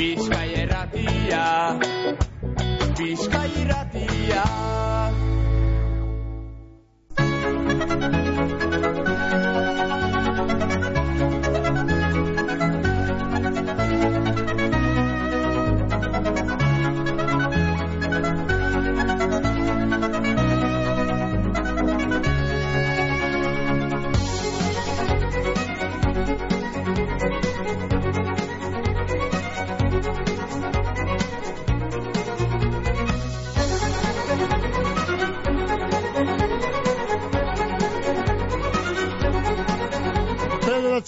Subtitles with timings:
[0.00, 0.39] Bizkai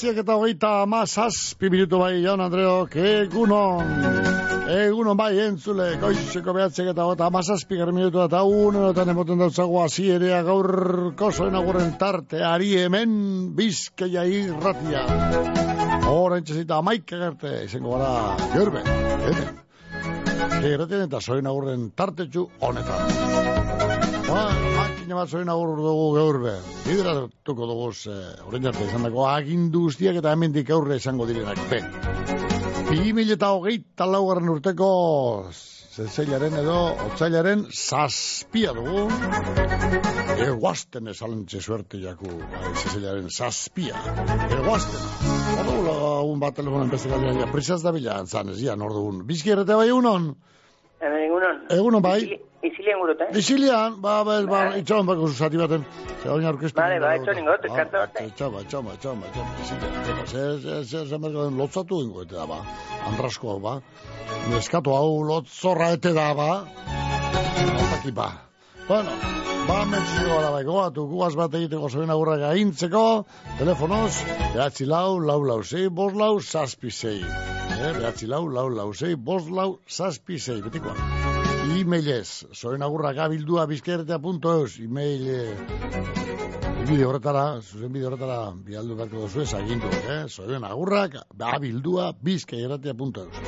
[0.02, 3.86] bederatziak eta hogeita amazaz, minutu bai, jaun Andreok, egunon.
[4.72, 11.30] Egunon bai, entzule, goizeko behatziak eta hogeita amazazpi minutu eta unerotan emoten dautzago azierea gaurko
[11.30, 15.06] zoen agurren tarte, ari hemen bizkaia irratia.
[16.08, 18.82] Horen txezita amaik egerte, izango gara, jorbe,
[20.62, 20.70] hemen.
[20.70, 23.12] Gerraten eta zoen agurren tartetxu honetan.
[24.28, 24.44] Ba,
[24.76, 26.54] makina bat zoen agur dugu gaur be.
[26.86, 31.58] Bideratuko dugu, eh, orain arte izan dago, agindu guztiak eta hemendik aurre esango direnak.
[31.68, 31.82] Be,
[32.90, 34.88] bi mila eta hogeita laugarren urteko
[35.92, 36.76] zezailaren edo
[37.06, 39.02] otzailaren zazpia dugu.
[40.42, 44.00] Eguazten esalentxe suerte jaku, bai, zezailaren zazpia.
[44.56, 45.04] Eguazten.
[45.66, 49.20] Hor lagun bat telefonen beste galdean, ja, prisaz da bila, zanez, ja, nor dugun.
[49.28, 50.32] Bizki errete bai unon?
[51.02, 51.62] Egunon.
[51.76, 52.18] Egunon bai.
[52.62, 53.38] Izilian gurut, eh?
[53.38, 55.82] Isilian, ba, ba, ba, itxaban bako zuzati baten.
[56.22, 56.78] Ze hori aurkeztu.
[56.78, 58.20] Vale, ba, itxo ningot, kanta bat.
[58.22, 59.96] Itxaba, itxaba, itxaba, itxaba, Isilian.
[60.02, 62.60] Eta, ze, ze, ze, ze, merko den lotzatu ingo ete da, ba.
[63.10, 63.74] Andrasko ba.
[64.52, 66.50] Neskatu hau lotzorra ete da, ba.
[67.82, 68.28] Otaki, ba.
[68.86, 69.16] Bueno,
[69.66, 73.04] ba, mentzio gara, bai, goatu, gugaz bat egiteko zoen agurra gaintzeko,
[73.58, 74.12] telefonoz,
[74.54, 77.18] behatzi lau, lau, lau, zei, bos lau, zazpi, zei.
[77.22, 81.21] Eh, behatzi lau, lau, lau, zei, bos lau, zazpi, zei, betikoa.
[81.62, 85.28] E-mailez, zoen agurra gabildua bizkertea.eus, e-mail
[86.88, 90.18] bide horretara, zuzen bide horretara, bialdu beharko duzu ez agindu, eh?
[90.28, 93.38] Zoen agurrak, gabildua bizkertea.eus.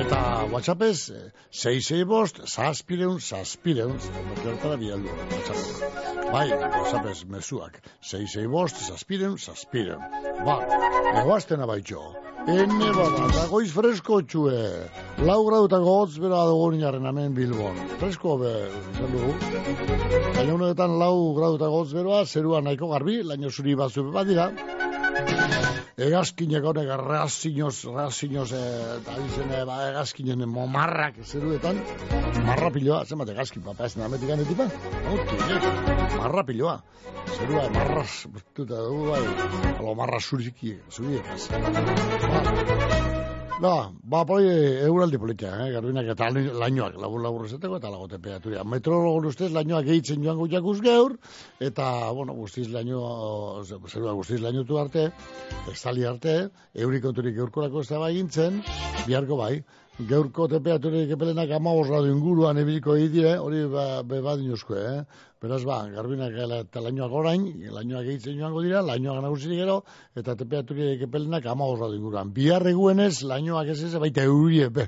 [0.00, 0.22] Eta
[0.54, 4.00] WhatsAppez, eh, 66 bost, zazpireun, zazpireun,
[4.38, 5.92] horretara bialdu, WhatsAppez.
[6.32, 10.02] Bai, WhatsAppez mesuak, 66 bost, zazpireun, zazpireun.
[10.48, 10.58] Ba,
[11.20, 12.29] egoazten abaitxo.
[12.48, 14.60] Ene bada, eta goiz fresko txue.
[15.28, 17.76] Lau grautako hotz bera dugu ninaren hemen Bilbon.
[18.00, 18.54] Fresko be,
[18.94, 19.34] izan dugu.
[20.38, 24.48] Baina honetan lau grautako hotz beroa, zerua nahiko garbi, laino zuri batzu badira.
[26.00, 28.60] Egazkinek honek razinoz, razinoz, eh,
[28.94, 31.82] eta dizen, eh, ba, egazkinen momarrak zeruetan.
[32.46, 34.70] Marrapiloa, zenbat egazkin, papa ez nametik anetipa?
[35.12, 35.36] Otu,
[36.16, 36.80] marra piloa.
[37.36, 39.22] Zerua, marraz, bustuta dugu, bai,
[39.76, 41.50] alo marra zuriki, zuriekaz.
[41.52, 43.19] Ba,
[43.60, 44.44] ba, poi,
[44.86, 48.62] euraldi politia, eh, garbinak eta lainoak, labur labur ezeteko eta lago temperaturia.
[48.64, 51.18] Meteorologon ustez, lainoak gehitzen joan gutiakuz geur,
[51.60, 53.02] eta, bueno, guztiz laino,
[53.68, 55.10] zerua guztiz lainotu arte,
[55.72, 56.38] estali arte,
[56.72, 58.62] eurikonturik eurkorako ez da bai gintzen,
[59.06, 59.54] biharko bai,
[60.08, 65.04] Geurko temperaturik epelenak ama gradu inguruan ebiliko dire, hori ba, be badinuzko, eh?
[65.40, 69.78] Beraz ba, garbinak eta lainoak orain, lainoak egitzen joango dira, lainoak nagusirik gero,
[70.12, 72.34] eta temperaturik epelenak ama gradu inguruan.
[72.36, 74.84] Bihar eguenez, lainoak ez ez, baita eurie, be,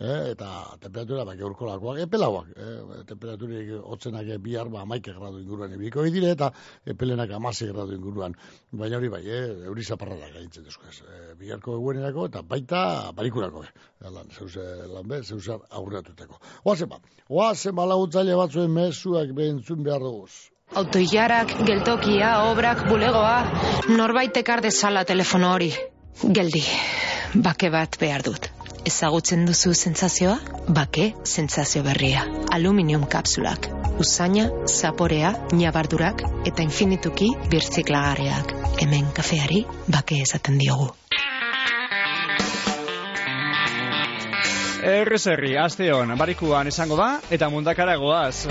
[0.00, 0.32] eh?
[0.32, 3.02] eta temperatura ba, geurko lakoak, epelauak, eh?
[3.08, 6.50] temperaturik hotzenak bihar ba, maike gradu inguruan ebiliko dire, eta
[6.86, 8.36] epelenak amase gradu inguruan.
[8.70, 9.44] Baina hori bai, eh?
[9.70, 11.00] euri zaparra da gaintzen duzko ez.
[11.02, 13.64] Eh, biharko eguenerako eta baita barikurako.
[13.64, 13.72] Eh?
[14.08, 16.38] Lan, zeuse, lan be, zeusar aurratuteko.
[16.64, 20.32] Oazen ba, oazen ba lagutzaile batzuen mezuak behentzun behar duguz.
[20.76, 23.38] Autoilarak, geltokia, obrak, bulegoa,
[23.88, 25.72] norbait ekar dezala telefono hori.
[26.20, 26.60] Geldi,
[27.40, 28.50] bake bat behar dut.
[28.88, 30.38] Ezagutzen duzu sentsazioa?
[30.72, 32.22] Bake sentsazio berria.
[32.56, 33.68] Aluminium kapsulak.
[34.00, 38.54] Usaina, zaporea, nabardurak eta infinituki birtziklagarriak.
[38.80, 39.60] Hemen kafeari
[39.92, 40.88] bake esaten diogu.
[44.88, 48.46] Errez herri, aste hon, barikuan izango da, eta mundakara goaz.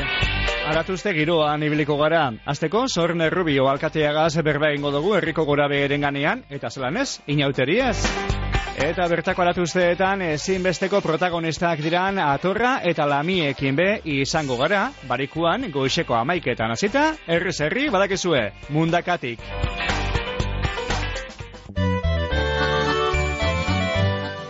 [0.70, 2.28] Aratuzte giroan ibiliko gara.
[2.46, 8.37] Azteko, zorn errubio alkateagaz berba ingo dugu herriko gora beheren ganean, eta zelan ez, inauteriez.
[8.78, 16.76] Eta bertako aratuzteetan ezinbesteko protagonistak diran atorra eta lamiekin be izango gara, barikuan goixeko amaiketan
[16.76, 19.42] hasita, errez herri badakezue, mundakatik.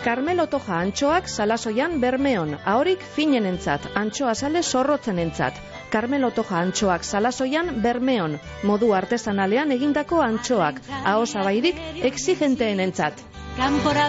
[0.03, 5.63] Carmelo Toja antxoak salasoian bermeon, ahorik finenentzat, antxoa sale zorrotzenentzat.
[5.89, 11.79] Carmelo Toja antxoak salasoian bermeon, modu artesanalean egindako antxoak, aho zabairik
[12.11, 13.23] exigenteenentzat.
[13.23, 13.46] kanpora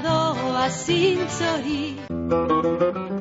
[0.05, 1.97] doa zintzori.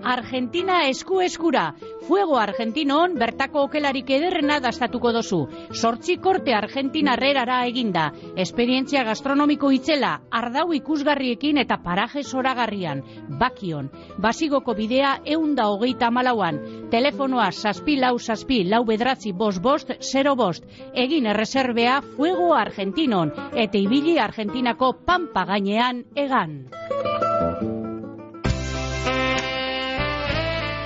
[0.08, 1.74] Argentina esku eskura.
[2.08, 5.40] Fuego Argentinon bertako okelarik ederrena dastatuko dozu.
[5.76, 8.06] Sortzi korte Argentina herrerara eginda.
[8.40, 13.04] Esperientzia gastronomiko itzela, ardau ikusgarriekin eta paraje zoragarrian.
[13.42, 13.92] Bakion.
[14.24, 16.62] Basigoko bidea eunda hogeita malauan.
[16.92, 20.64] Telefonoa saspi lau saspi lau bedratzi bost bost zero bost.
[20.94, 23.36] Egin erreserbea Fuego Argentinon.
[23.52, 26.62] Eta ibili Argentinako pampa gainean egan.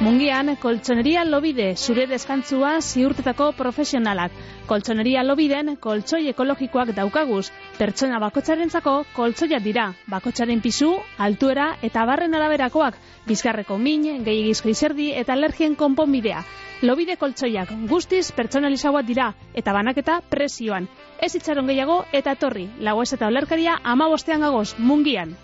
[0.01, 4.33] Mungian, koltsoneria lobide, zure deskantzua ziurtetako profesionalak.
[4.65, 7.51] Koltsoneria lobiden, koltsoi ekologikoak daukaguz.
[7.77, 9.83] Pertsona bakotxarentzako koltsoia dira.
[10.09, 10.89] Bakotxaren pisu,
[11.27, 12.97] altuera eta barren araberakoak.
[13.29, 16.41] Bizkarreko min, gehiagizko izerdi eta alergien konponbidea.
[16.81, 20.89] Lobide koltsoiak guztiz pertsonalizagoak dira eta banaketa presioan.
[21.21, 22.65] Ez itxaron gehiago eta torri.
[22.89, 25.37] Lagoez eta olerkaria ama bostean gagoz, mungian.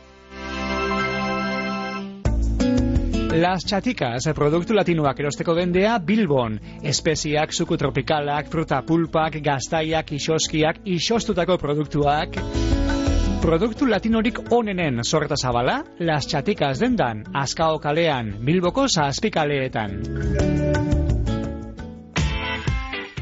[3.32, 6.58] Las Chaticas, produktu latinoak erosteko dendea Bilbon.
[6.82, 12.40] Espeziak, suku tropikalak, fruta pulpak, gaztaiak, isoskiak, isostutako produktuak.
[13.44, 20.97] Produktu latinorik onenen sorta zabala, Las Chaticas dendan, Azkao kalean, Bilboko zazpikaleetan.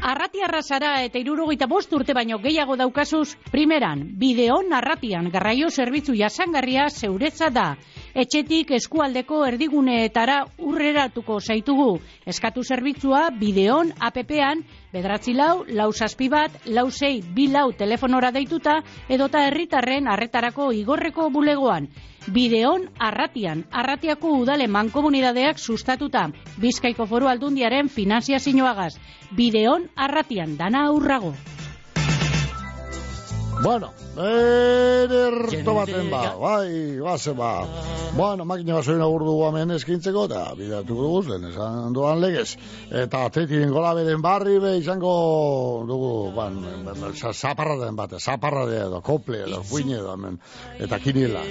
[0.06, 6.84] Arrati arrasara eta irurogeita bost urte baino gehiago daukazuz, primeran, bideon arratian garraio zerbitzu jasangarria
[6.94, 7.64] zeuretza da.
[8.14, 11.88] Etxetik eskualdeko erdiguneetara urreratuko zaitugu.
[12.22, 14.62] Eskatu zerbitzua bideon APP-an,
[14.94, 18.78] bedratzi lau, lau saspi bat, lau sei, bi lau telefonora deituta,
[19.10, 21.90] edota herritarren arretarako igorreko bulegoan.
[22.26, 26.24] Bideon arratian, arratiako udale mankomunidadeak sustatuta.
[26.58, 28.96] Bizkaiko foru aldundiaren finanzia zinuagaz.
[29.36, 31.34] Bideon arratian, dana aurrago.
[33.62, 37.66] Bueno, ederto baten ba, bai, base ba.
[38.16, 42.56] Bueno, makina basoin agur dugu hemen eskintzeko, eta bidatu dugu zen, esan duan legez.
[42.88, 46.56] Eta atletien gola beren barri be izango dugu, ban,
[47.34, 50.40] zaparra den bate, zaparra de edo, kople edo, puine edo, hemen,
[50.80, 51.44] eta kiniela.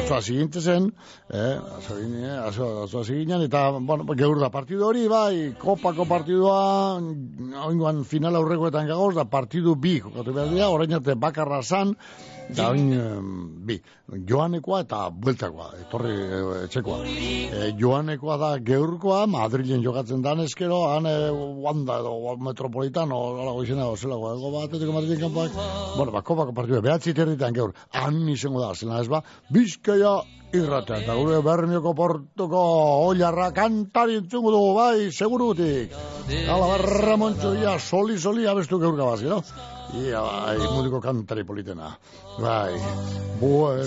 [0.00, 0.90] Atzua ziginte zen,
[1.30, 1.54] eh,
[2.42, 6.58] atzua ziginen, eta, bueno, geur da partidu hori, bai, kopako partidua,
[7.68, 11.94] oingoan final aurrekoetan gagoz, da partidu bi, jokatu behar dira, orain arte bakarra zan,
[12.48, 12.88] da oin,
[13.68, 13.76] bi,
[14.28, 17.02] joanekoa eta bueltakoa, etorri e, etxekoa.
[17.04, 21.14] E, joanekoa da geurkoa, Madrilen jokatzen dan eskero, han e,
[21.64, 25.60] wanda edo metropolitano, alago izena, zelago, ego bat, eteko Madrilen kanpoak,
[25.98, 29.22] bueno, ba, kopako partidu, behatzi territan geur, han izango da, zela ez ba,
[29.52, 30.16] bizkaia
[30.56, 32.62] irrata, eta gure bermioko portuko
[33.10, 35.92] oilarra kantari entzungu dugu, bai, segurutik.
[36.46, 39.76] Hala, barra montxo, ia, soli, soli, abestu geurka bat, no?
[39.96, 41.96] Ia, bai, mudiko kantari politena.
[42.38, 42.76] Bai,
[43.40, 43.84] bueno,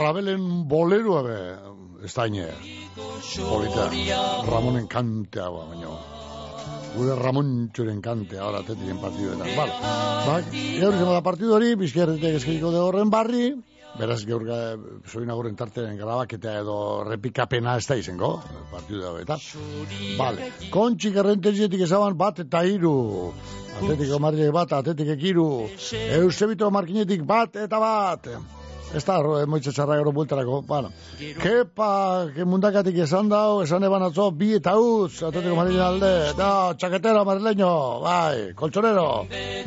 [0.00, 1.38] Rabelen boleroa be,
[2.04, 2.48] ez da ine.
[3.38, 3.86] Polita,
[4.48, 5.94] Ramonen kantea, ba, baino.
[6.96, 9.46] Gure Ramon txuren kantea, ahora tetien partiduetan.
[9.56, 9.78] Vale,
[10.26, 13.52] bak, gaur izan da partidu hori, bizkerretek eskiko de horren barri,
[13.98, 14.44] beraz gaur
[15.12, 16.76] soin agoren tarteren grabaketa edo
[17.08, 18.32] repikapena ez da izango,
[18.70, 19.38] partidu da eta.
[20.18, 22.96] Vale, kontxik errentezietik ezaban bat eta hiru.
[23.82, 25.46] Atletiko Madrid bat, atletik ekiru.
[26.18, 28.28] Eusebito Markinetik bat eta bat.
[28.92, 29.14] Ez da,
[29.48, 30.58] moitze txarra gero bultarako.
[30.68, 30.90] Bueno,
[31.40, 31.92] kepa,
[32.34, 36.12] ke mundakatik esan dau, esan eban atzo, bi eta utz, atletiko Madrid alde.
[36.36, 37.70] Da, txaketero, madrileño,
[38.04, 39.06] bai, koltsonero.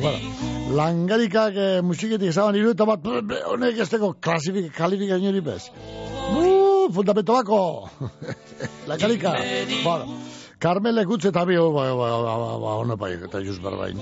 [0.04, 3.10] Bueno, langarikak eh, musiketik esan iru eta bat,
[3.50, 5.60] honek ez teko klasifik, kalifikazio hori bez.
[6.30, 6.46] Bu,
[6.94, 7.60] fundamento bako.
[8.92, 9.38] langarika.
[9.82, 10.35] Bueno.
[10.58, 13.98] Carmele gutze eta bi, ba, ba, ba, ba, ba, hona bai, eta just barbain.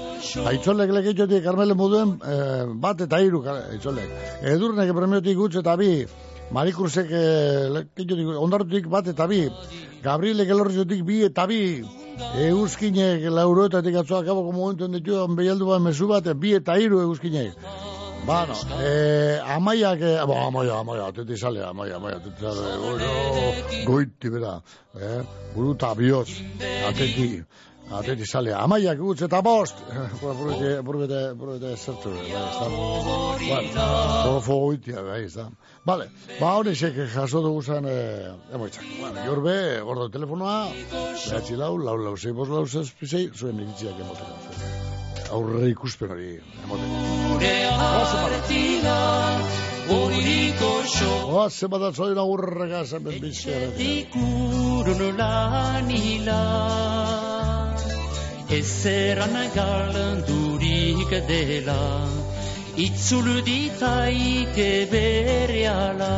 [0.46, 4.12] Aitzolek leketxotik Carmele moduen, eh, bat eta hiru aitzolek.
[4.52, 6.06] Edurnek premiotik gutze eta bi,
[6.54, 9.48] Marikursek eh, leketxotik, ondarutik bat eta bi,
[10.04, 11.60] Gabrielek elorritxotik bi eta bi,
[12.44, 17.58] Euskinek lauroetatik atzoak aboko momentuen ditu, behialdu bat mesu bat, bi eta hiru euskinek.
[18.26, 23.08] Bueno, eh, amaiak, eh, bo, amaia, amaia, ateti sale, amaia, amaia, ateti sale, bueno,
[23.84, 24.54] goiti, bera,
[24.96, 25.20] eh,
[25.54, 26.30] buruta bioz,
[26.88, 27.42] ateti,
[27.92, 29.82] ateti sale, amaiak gutz eta bost,
[30.22, 32.70] burbete, burbete, burbete, zertu, bai, ez da,
[33.44, 33.84] bueno,
[34.24, 35.50] borofo goitia, bai, ez da.
[35.84, 40.56] Vale, ba, hori sek jaso dugu zen, eh, emoitzak, bueno, jorbe, gordo telefonoa,
[40.94, 47.23] behatzi lau, lau, lau, zei, bos, lau, zezpizei, zuen iritziak emoten, aurre ikusten hori emoten.
[51.34, 53.56] Oa, zema da zoin aurrega zemen bizia.
[53.76, 56.36] Ikuruno lanila
[58.58, 61.82] Ezeran galandurik dela
[62.86, 66.14] itzul ditaike bere ala.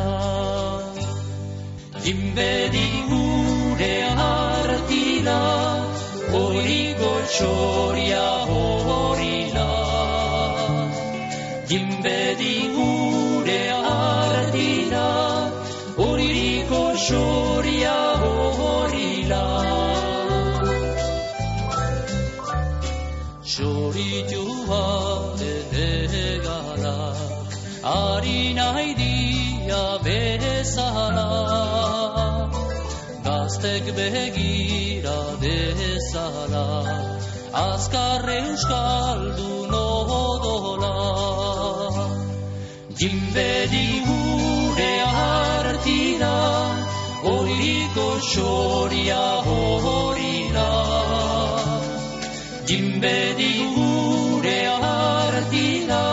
[2.05, 5.41] Jinbedi gure hartila,
[6.31, 8.66] hori gotxoria horila.
[11.69, 15.07] Jinbedi gure hartila,
[15.97, 19.41] hori gotxoria horila.
[23.43, 24.85] Zoritua
[25.49, 26.95] edegara,
[27.83, 31.27] ari nahi dia bezala.
[33.27, 36.67] Gaztek begira dezala,
[37.67, 41.36] azkar euskaldun odola.
[43.27, 46.35] Jinbedi gure hartira,
[47.27, 50.69] horiko xoria horila.
[52.69, 56.05] Jinbedi gure hartira,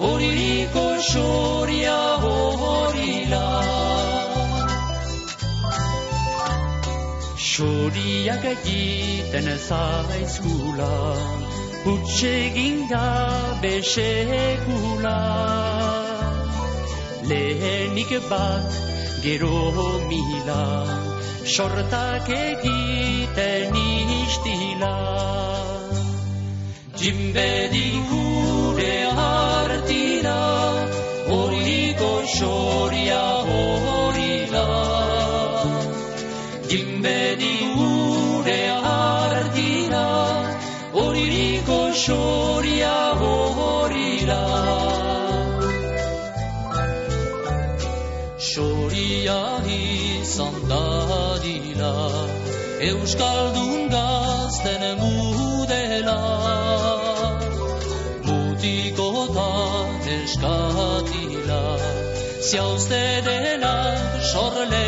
[0.00, 3.44] horiko xoria horila.
[7.36, 10.92] Xoriak egiten zaizkula,
[11.84, 15.18] hutsegin gabe sekula.
[17.32, 18.74] Lehenik bat,
[19.24, 19.58] gero
[20.08, 20.64] mila,
[21.54, 23.76] sortak egiten
[24.16, 24.92] istila.
[27.00, 30.44] Jinbedi gure hartira,
[31.32, 34.68] horiko xoria horila.
[36.74, 40.08] Jinbedi gure hartira,
[41.00, 42.51] horiko xoria
[49.02, 51.94] Xoria izan dadila,
[52.88, 56.18] Euskaldun gazten mudela.
[58.26, 61.64] Mutikotan eskatila,
[62.50, 63.74] ziauzte dela
[64.30, 64.81] sorlekila.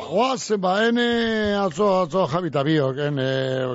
[0.00, 3.26] Hala, ba, ene atzo, atzo, Javi eta biok, ene,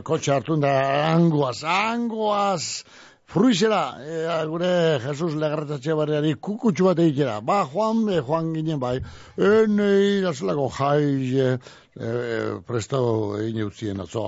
[0.03, 0.71] kotxe hartun da,
[1.13, 2.83] angoaz, angoaz,
[3.29, 4.71] fruizera, e, gure
[5.05, 7.39] Jesus legarretatxe barriari kukutxu bat egitera.
[7.45, 8.97] Ba, joan, e, joan ginen bai,
[9.37, 9.89] ene,
[10.19, 11.05] irazelako jai,
[11.45, 11.49] e,
[11.95, 12.11] e,
[12.67, 12.99] presto
[13.39, 14.25] egin eutzien atzo,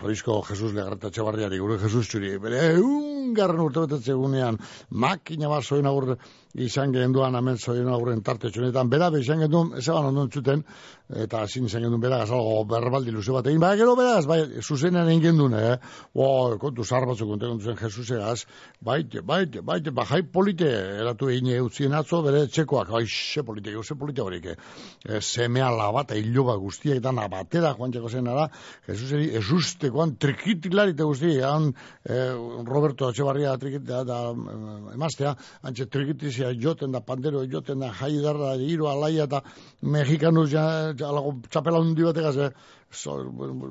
[0.00, 4.58] Frisco Jesus legarretatxe barriari, gure Jesus txuri, bere, egun garren urte betetze egunean,
[4.90, 6.16] makina bat zoin aur
[6.54, 10.64] izan genduan hemen zoin aurren tarte txunetan, bera be izan gendun, ez eban ondon zuten,
[11.12, 15.08] eta ezin izan gendun bera algo berbaldi luze bat egin, bai, gero beraz, bai, zuzenean
[15.10, 15.76] egin gendun, eh?
[16.14, 18.46] Bo, kontu zar batzuk konte kontu zen Jesusegaz,
[18.80, 20.68] baite, baite, baite, ba, jai polite,
[21.02, 25.20] eratu egin eutzien atzo, bere txekoak, bai, ze polite, ze polite horik, eh?
[25.20, 28.48] semea labat, iloba guztiak, eta batera joan txeko zen ara,
[28.88, 31.72] Jesuseri, esustekoan, trikitilari te guzti, han,
[32.08, 32.32] eh,
[32.66, 38.54] Roberto Etxebarria trikit, da, eh, emaztea, antxe trikitizia joten da, pandero joten da, jai darra,
[38.92, 39.42] alaia eta
[39.82, 40.64] mexikanuz ja,
[41.04, 42.50] alago, txapela hundi bategaz, eh,
[42.90, 43.16] so,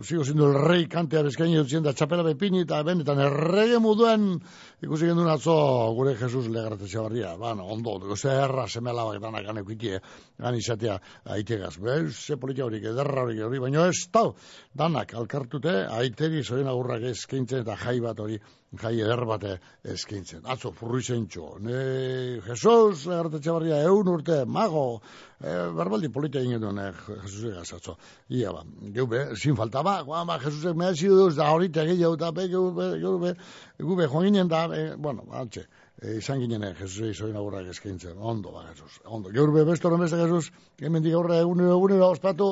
[0.04, 4.42] sigo siendo el rey kantea bezkaini dutzen da txapela bepini eta benetan errege moduen
[4.82, 5.54] ikusi gendun atzo
[5.94, 10.00] gure Jesus legarate txabarria, bueno, ondo, dugu ze erra semela bak danak gane kuitie,
[10.42, 10.98] gan izatea
[11.36, 14.34] aitegaz, bez, ze politia horik, ederra horik hori, baina ez, tau,
[14.74, 18.40] danak alkartute, aiteri zoen agurrak eskaintzen eta jai bat hori,
[18.82, 19.46] jai eder bat
[19.84, 20.46] eskaintzen.
[20.50, 25.02] Atzo, furruizen txo, ne, Jesus legarate txabarria, eun urte, mago,
[25.42, 26.92] e, berbaldi politia egin duen, eh,
[27.26, 27.98] Jesus egaz atzo,
[28.30, 28.64] ia ba,
[28.96, 29.84] geu be, sin falta.
[29.84, 32.90] Ba, guan ba, Jesusek me ha sido duz, da horita gehiago, eta be, geu be,
[33.02, 33.36] geu be,
[33.78, 35.66] geu be, joan ginen da, e, bueno, altxe,
[36.02, 39.64] e, izan ginen, eh, Jesus egin zoin agurrak eskaintzen, ondo ba, Jesus, ondo, geur be,
[39.68, 42.50] besto beste Jesus, hemen dik aurre, egunero, egunero, ospatu,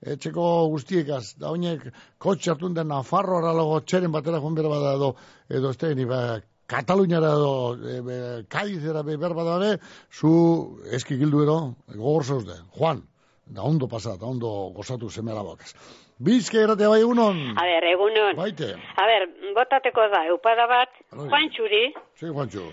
[0.00, 5.14] etxeko guztiekaz, da hoinek kotxe hartun den Nafarro aralago txeren batera joan bera bada edo,
[5.48, 9.78] edo ni ba, Kataluniara edo, e, be, Kadizera be, berba da be,
[10.12, 11.60] zu eski gildu ero,
[11.94, 13.02] gogor zauzde, Juan,
[13.46, 15.74] da ondo pasa, da ondo gozatu semela bakaz.
[16.18, 18.34] Bizke eratea bai egunon, A ber, egunon.
[18.36, 21.28] baite, A ber, botateko da, eupada bat, Bai.
[21.28, 21.82] Juantxuri,
[22.18, 22.64] sí, Juancho,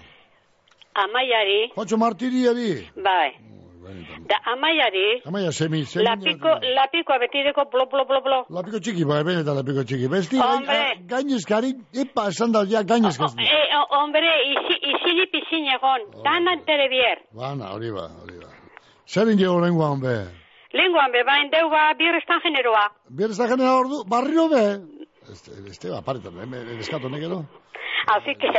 [0.96, 3.36] Amaiari, Juancho Martiriari, bai,
[4.30, 8.40] da Amaiari, Amaia, semi, semi, lapiko, lapikoa betireko blo, blo, blo, blo.
[8.50, 10.08] Lapiko txiki, bai, benetan lapiko txiki.
[10.10, 10.80] Besti, Hombre.
[11.06, 13.36] gainezkari, epa, esan da, ja, gainezkaz.
[13.38, 17.22] E, o- hombre, izi, izili pizin egon, danan tere bier.
[17.32, 18.50] Bana, hori ba, hori ba.
[19.06, 20.16] Zer inge horrengoan be?
[20.76, 22.90] Lenguan be, bain deu ba, birrestan generoa.
[23.10, 24.66] Bieres da genera ordu, barrio be?
[25.32, 27.46] Este, este ba, paretan, eh, eskato nekero.
[28.12, 28.52] Así que,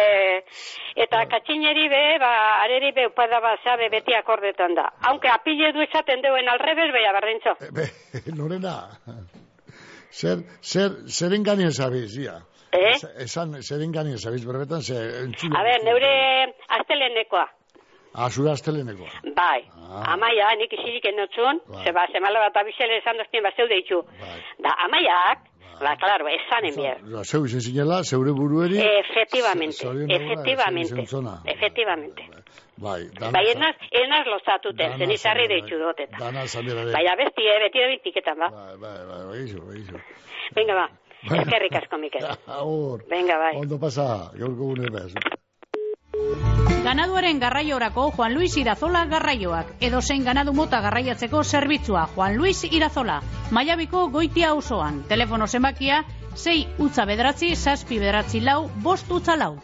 [0.96, 2.32] eta katxineri be, ba,
[2.64, 4.88] areri be, upada ba, zabe beti akordetan da.
[5.10, 7.52] Aunque apille du esaten deuen alrebes, beha berdintxo.
[7.76, 7.86] Be,
[8.38, 8.74] Lorena.
[10.10, 12.38] Zer, zer, zeren ganien zabiz, ia.
[12.72, 12.96] Eh?
[13.22, 14.96] Esan, zeren ganien zabiz, berbetan, ze...
[15.26, 16.10] entzule- A ber, neure
[16.80, 17.44] astelenekoa.
[18.16, 19.10] Ah, zure astelenekoa.
[19.36, 20.14] Bai, Ah.
[20.14, 21.84] amaia, nik isirik enotzun, Bai.
[21.84, 23.98] zeba, zemala bat abizele esan doztien bat zeu deitzu.
[24.20, 24.38] Bai.
[24.64, 25.38] Da, amaiak,
[25.80, 26.96] ba, klaro, esanen bier.
[27.04, 28.78] Oza, Zeu izen zinela, zeure burueri...
[28.80, 29.84] Efectivamente,
[30.18, 31.34] efectivamente, izen zona.
[31.44, 32.22] efectivamente.
[32.76, 33.32] Bai, dana...
[33.36, 35.84] Bai, enaz, enaz lozatuten, zen izarri zara, deitzu bai.
[35.86, 36.16] doteta.
[36.24, 36.92] Dana zamira de...
[36.92, 38.48] Bai, abesti, eh, beti da bitiketan, ba.
[38.50, 40.00] Bai, bai, bai, bai, bai, iso.
[40.56, 40.86] Venga, ba,
[41.28, 41.38] Bai.
[41.44, 42.26] eskerrik asko, Mikel.
[42.58, 43.04] Agur.
[43.10, 43.54] Venga, bai.
[43.60, 45.12] Ondo pasa, gaurko gune bez.
[46.86, 49.72] Ganaduaren garraiorako Juan Luis Irazola garraioak.
[49.82, 53.16] Edo zein ganadu mota garraiatzeko zerbitzua Juan Luis Irazola.
[53.50, 55.00] Maiabiko goitia auzoan.
[55.08, 56.04] Telefono zenbakia
[56.44, 59.56] 6 utza bederatzi, zazpi bederatzi lau, bost utza lau.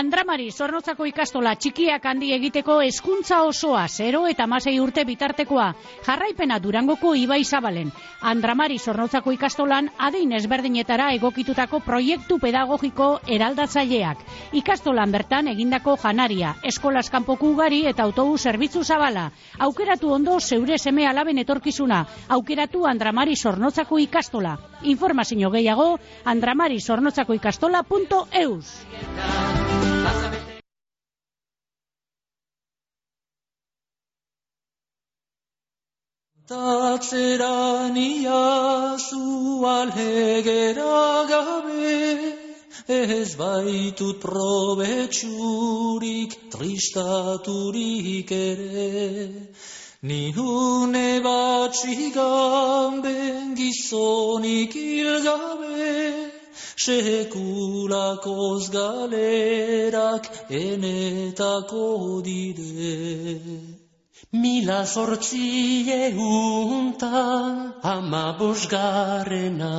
[0.00, 5.66] Andramari, Zornotzako ikastola txikiak handi egiteko hezkuntza osoa, 0 eta masei urte bitartekoa.
[6.06, 7.90] Jarraipena Durangoko Ibai Zabalen.
[8.30, 14.22] Andramari, Zornotzako ikastolan adein ezberdinetara egokitutako proiektu pedagogiko eraldatzaileak.
[14.62, 19.26] Ikastolan bertan egindako janaria, eskolas kanpoku ugari eta autobus zerbitzu zabala.
[19.68, 22.06] Aukeratu ondo zeure seme alaben etorkizuna.
[22.38, 24.56] Aukeratu Andramari Zornotzako ikastola.
[24.96, 25.98] Informazio gehiago,
[30.00, 30.60] andramari-zornotzako-ikastola.eus.
[36.50, 42.34] Tatzeran iazu alhegera gabe,
[42.88, 49.28] ez baitut probetxurik tristaturik ere.
[50.02, 56.39] Ni une batxigan ben gizonik hilgabe,
[56.84, 61.88] sekulakoz galerak enetako
[62.24, 63.44] dire.
[64.32, 69.76] Mila zortzi euntan ama bosgarrena.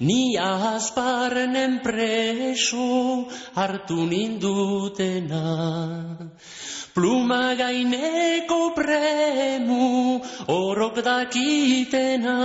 [0.00, 5.46] Ni azparnen preso hartu nindutena.
[6.94, 12.38] Pluma gaineko premu orok dakitena.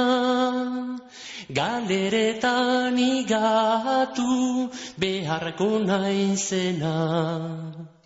[1.49, 4.69] Galeretan igatu
[5.01, 6.97] beharko naizena.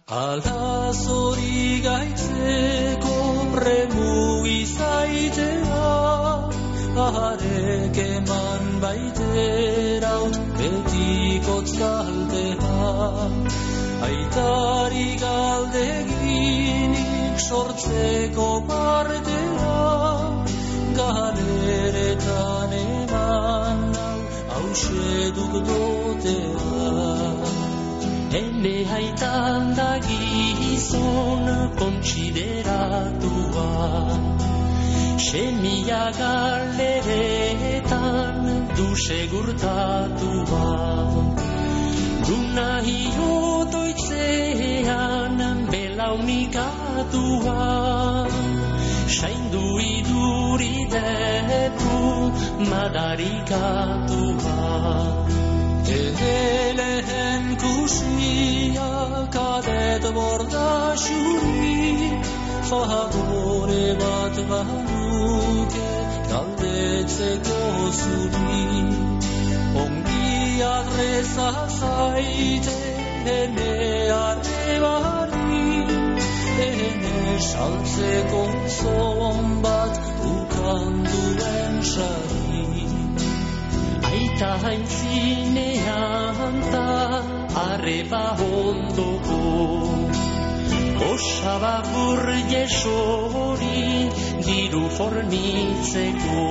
[0.08, 3.18] Ala zori gaitzeko
[3.52, 5.90] premu izaitea,
[7.04, 12.96] arek eman baiteraut betiko tzaltea.
[14.08, 16.56] Aitari galdeginik
[17.50, 19.84] sortzeko partera,
[20.96, 23.03] galeretan nau
[24.74, 26.66] hause duk dotea.
[28.40, 31.46] Ene haitan da gizon
[31.80, 33.70] kontsideratua
[35.26, 38.38] Semia galeretan
[38.78, 40.68] du segurtatua
[42.28, 45.38] Duna hiotoitzean
[45.72, 47.62] belaunikatua
[49.08, 51.98] Saindu iduri detu
[52.70, 54.60] madarikatua
[55.94, 58.92] Elehen kusia
[59.36, 61.82] kadet borda xuri
[62.70, 65.90] Favore bat banuke
[66.32, 67.62] galdetzeko
[68.00, 68.66] zuri
[69.84, 72.78] Ongi adresa zaite
[73.38, 73.74] ene
[74.24, 75.23] arrebari
[76.54, 82.86] Ene saltzeko zon bat ukanduen sari
[84.10, 86.90] Aita haintzinean ta
[87.64, 89.40] arreba ondoko
[91.10, 93.82] Osaba burgesori
[94.46, 96.46] diru fornitzeko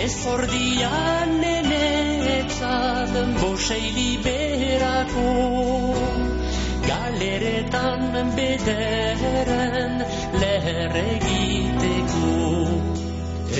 [0.00, 5.28] Ez ordian nenetzat bosei liberako
[7.18, 9.94] Galeretan bederen
[10.40, 12.28] leher egiteko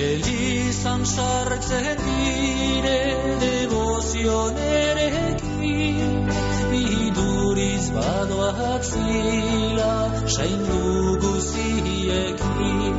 [0.02, 3.00] Elizan sartzen dire
[3.42, 6.30] devozionerekin
[6.70, 9.96] Biduriz badoak zila
[10.36, 10.84] saindu
[11.26, 12.96] guziekin.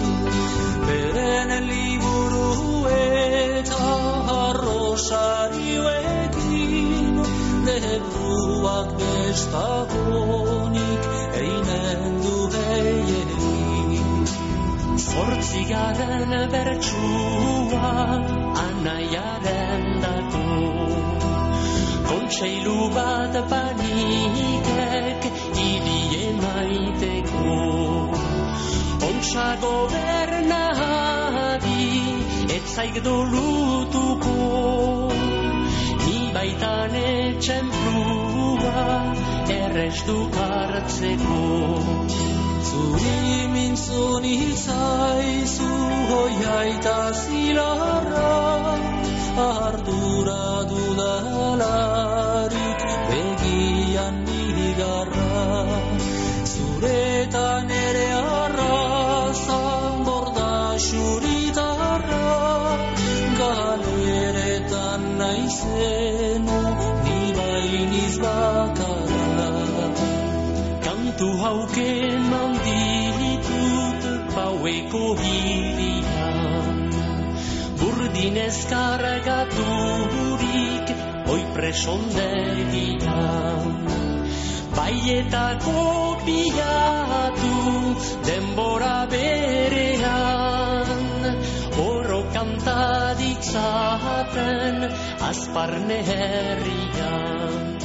[0.92, 2.52] Beren liburu
[3.00, 3.90] eta
[4.44, 7.16] arrosarioekin
[7.72, 10.09] Debruak bestagonik
[15.50, 17.92] Zortzigaren bertsua
[18.64, 20.50] anaiaren datu
[22.10, 25.26] Kontseilu bat panikek
[25.64, 27.56] idie maiteko
[29.64, 30.78] gobernadi
[32.58, 34.38] ez zaik dolutuko
[36.06, 38.86] ni baitan etxen plua
[39.58, 42.09] errestu hartzeko
[42.80, 45.72] zuri mintzun izaizu
[46.12, 48.30] hoia eta zilarra
[49.48, 51.99] ardura dudalarik
[78.70, 78.78] burdinez
[79.30, 80.88] kargaturik
[81.30, 83.08] oi presondegian
[84.76, 85.84] baietako
[86.26, 87.56] bilatu
[88.26, 90.88] denbora berean
[91.78, 94.76] oro kantadik zaten
[95.30, 97.78] azparne herrian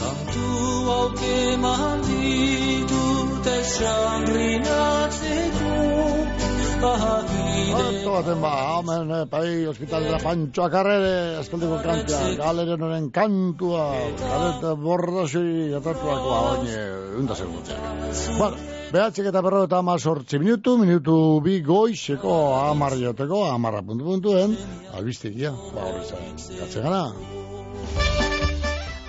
[0.00, 0.48] kantu
[0.90, 4.99] hauke manditut esangrinatzeko
[6.80, 13.84] Oto baten ba, hemen, eh, pai, ospitalera Pantxo Akarrere, askoldiko kantua, galeren honen kantua,
[14.20, 16.78] galeta bordasui, atatuakoa, oine,
[17.20, 17.84] unda segutzeak.
[18.38, 18.56] Bueno,
[18.94, 24.56] behatzik eta berro eta ama sortzi minutu, minutu bi goizeko amar joteko, amarra puntu puntuen,
[24.96, 28.19] albistegia, ba horri zain, gatzen gana.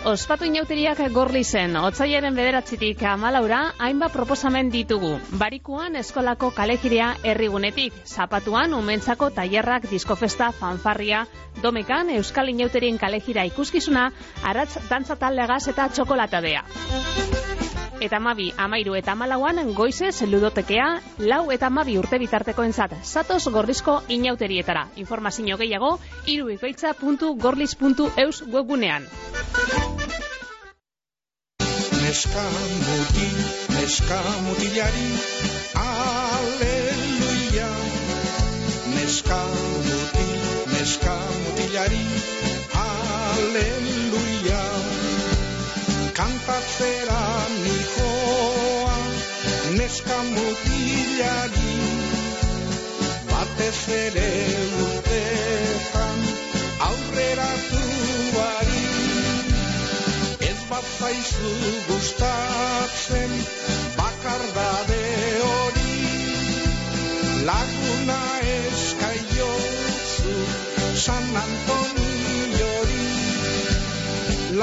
[0.02, 5.12] Ospatu inauteriak gorli zen, otzaiaren bederatzitik amalaura, hainba proposamen ditugu.
[5.38, 11.28] Barikuan eskolako kalejirea herrigunetik, zapatuan umentzako tailerrak diskofesta fanfarria,
[11.62, 14.10] domekan euskal inauterien kalejira ikuskizuna,
[14.42, 16.66] aratz dantza taldeagaz eta txokolatadea.
[18.02, 24.02] Eta mabi, amairu eta amalauan goizez ludotekea, lau eta mabi urte bitarteko entzat, zatoz gordizko
[24.10, 24.90] inauterietara.
[25.04, 29.06] Informazio gehiago, iruikoitza.gorliz.eus webgunean.
[32.02, 32.46] Neska
[32.88, 33.38] mutil,
[33.78, 35.06] neska mutilari,
[35.86, 37.70] aleluia.
[38.98, 39.40] Neska
[49.91, 51.80] neska mutilari,
[53.27, 54.30] batez ere
[54.84, 56.21] urtetan,
[56.88, 57.82] aurreratu
[58.36, 58.86] bari.
[60.49, 61.51] Ez bat zaizu
[61.89, 63.36] gustatzen
[63.97, 65.04] bakardade
[65.49, 65.99] hori
[67.51, 68.21] Laguna
[68.56, 70.36] eskaiozu
[71.04, 73.08] San Antoniori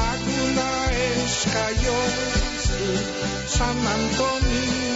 [0.01, 0.69] Laguna
[1.05, 2.93] eskaiozu
[3.59, 4.88] San Antoniori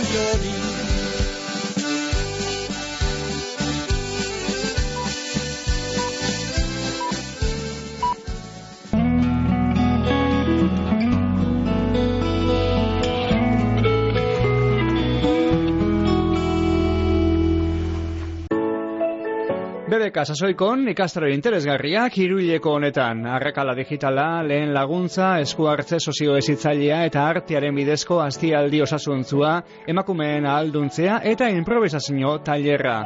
[19.92, 23.26] BBK sasoikon ikastaro interesgarriak hiruileko honetan.
[23.28, 29.50] Arrakala digitala, lehen laguntza, esku hartze sozio ezitzailea eta artearen bidezko aztialdi osasuntzua,
[29.92, 32.96] emakumeen ahalduntzea eta improvisazio tailerra.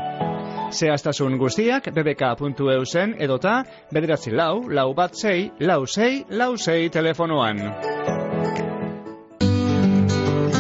[0.71, 3.57] Zehaztasun guztiak bbk.eusen edota
[3.91, 7.67] bederatzi lau, lau bat zei, lau zei, lau zei telefonoan.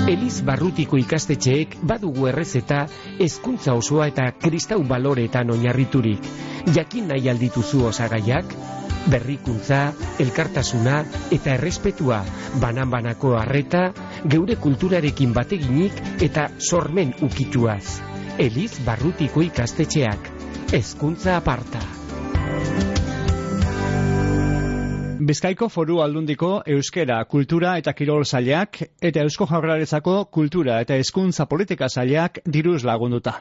[0.06, 2.84] Eliz Barrutiko ikastetxeek badugu errezeta
[3.24, 6.28] hezkuntza osoa eta kristau baloreetan oinarriturik.
[6.76, 8.54] Jakin nahi aldituzu osagaiak,
[9.10, 9.80] berrikuntza,
[10.22, 11.00] elkartasuna
[11.34, 12.20] eta errespetua,
[12.62, 13.82] banan-banako harreta,
[14.30, 17.98] geure kulturarekin bateginik eta sormen ukituaz.
[18.38, 20.30] Eliz Barrutiko ikastetxeak,
[20.70, 21.82] hezkuntza aparta.
[25.26, 28.78] Bizkaiko foru aldundiko euskera, kultura eta kirol zailak
[29.10, 33.34] eta eusko jaurlaritzako kultura eta hezkuntza politika zailak diruz lagunduta.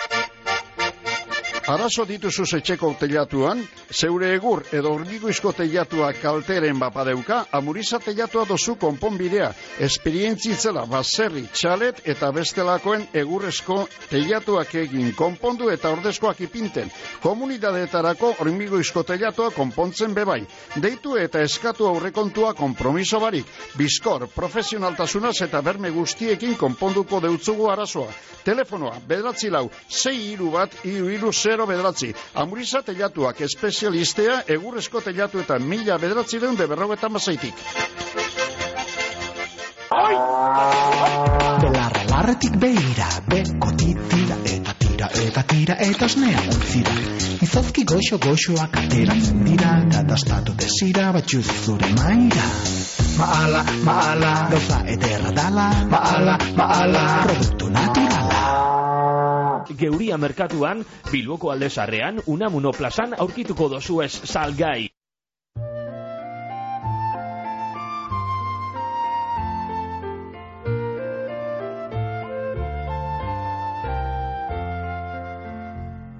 [1.66, 9.48] Arazo dituzu etxeko teilatuan, zeure egur edo hormiguizko teilatua kalteren bapadeuka, amuriza teilatua dozu konponbidea,
[9.82, 13.80] esperientzitzela baserri, txalet eta bestelakoen egurrezko
[14.12, 16.94] teilatuak egin konpondu eta ordezkoak ipinten.
[17.24, 20.44] Komunidadeetarako hormiguizko teilatua konpontzen bebai.
[20.78, 23.50] Deitu eta eskatu aurrekontua kompromiso barik.
[23.74, 28.14] Bizkor, profesionaltasunaz eta berme guztiekin konponduko deutzugu arazoa.
[28.46, 32.12] Telefonoa, bedratzi lau, zei iru bat, iru iru zero bedratzi.
[32.36, 37.62] Amuriza telatuak espezialistea, egurrezko telatu eta mila bedratzi deun de berrogeta mazaitik.
[41.62, 46.98] Belarra larretik beira, beko titira eta tira eta tira eta osnea utzira.
[47.48, 52.52] Izozki goxo goxoak ateratzen dira, katastatu desira batxuz zure maira.
[53.16, 58.65] Maala, maala, gauza ederra dala, maala, maala, produktu naturala.
[59.78, 64.90] Geuria merkatuan, Bilboko alde sarrean, Unamuno plazan aurkituko dozu ez salgai.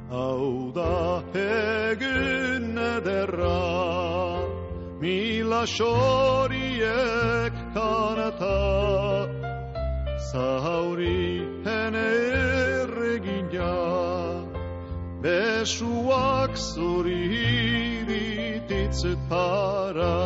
[0.10, 1.22] Hau da
[2.96, 4.42] ederra,
[5.02, 9.45] mila xoriek kanata,
[10.32, 11.24] zauri
[11.66, 12.10] hene
[12.82, 13.76] erregina,
[15.22, 17.26] besuak zuri
[18.10, 20.18] dititzet para,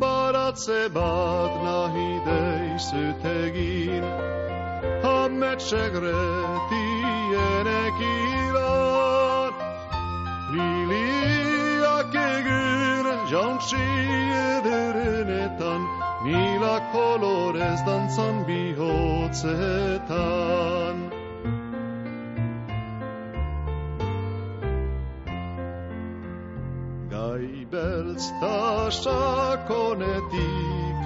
[0.00, 4.04] baratze bat nahi deizut egin,
[5.10, 9.54] Ametsegretienek ilan
[10.54, 13.86] Liliak egin jauntzi
[14.42, 15.82] ederenetan
[16.22, 19.40] Mila kolorez dantzan bihotzetan.
[27.08, 30.98] Gai beltz ta sakonetik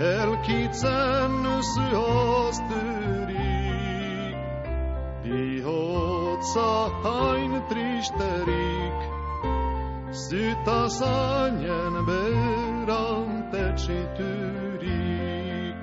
[0.00, 1.32] elkitzen
[1.72, 3.28] zuhozturik,
[5.22, 6.72] dihotza
[7.06, 8.98] hain tristerik,
[10.10, 11.94] zita zainen
[13.60, 15.76] berantetxiturik,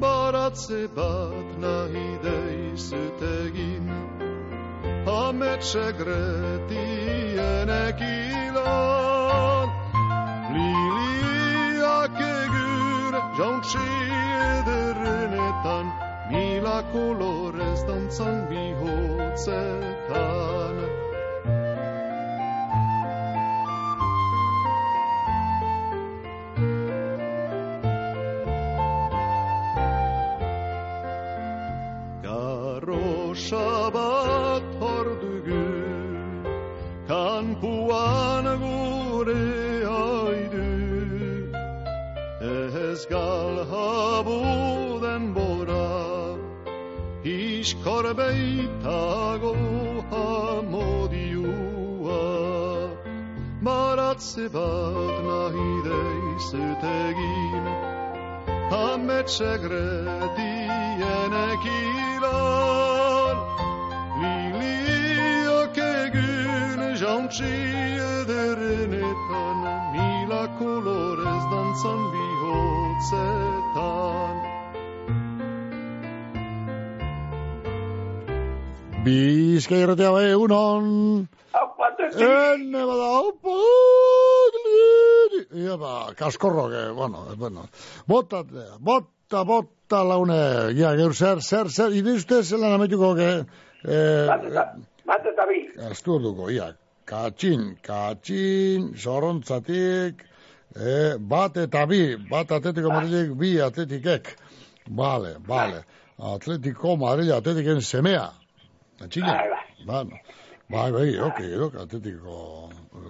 [0.00, 3.88] baratze bat nahi deizut egin,
[5.06, 9.68] ametsegretienek ilan,
[10.54, 13.88] liliak egur jauntzi
[14.50, 15.86] ederrenetan,
[16.30, 20.76] mila kolorez dantzan bihotzetan.
[79.08, 80.88] Bizkai erratea bai, egunon.
[82.08, 83.54] Ene bada, opa,
[85.58, 87.64] Ia ba, kaskorro, que, bueno, bueno.
[88.06, 88.42] Bota,
[88.78, 90.40] bota, bota laune,
[90.76, 93.30] ja, geur zer, zer, zer, ide uste zelan ametuko, que...
[93.84, 94.26] Eh,
[95.08, 95.60] Bat eta bi.
[95.88, 96.66] Asturduko, ia,
[97.08, 100.26] katxin, katxin, zorrontzatik,
[100.76, 104.34] eh, bat eta bi, bat atletiko Madrilik, bi atletikek.
[105.00, 105.86] Vale, vale.
[106.34, 108.28] Atletiko Madrid, atletiken semea.
[109.04, 109.34] Atxina?
[109.86, 110.18] Bueno.
[110.68, 112.32] Bai, bai, ok, ok, atletiko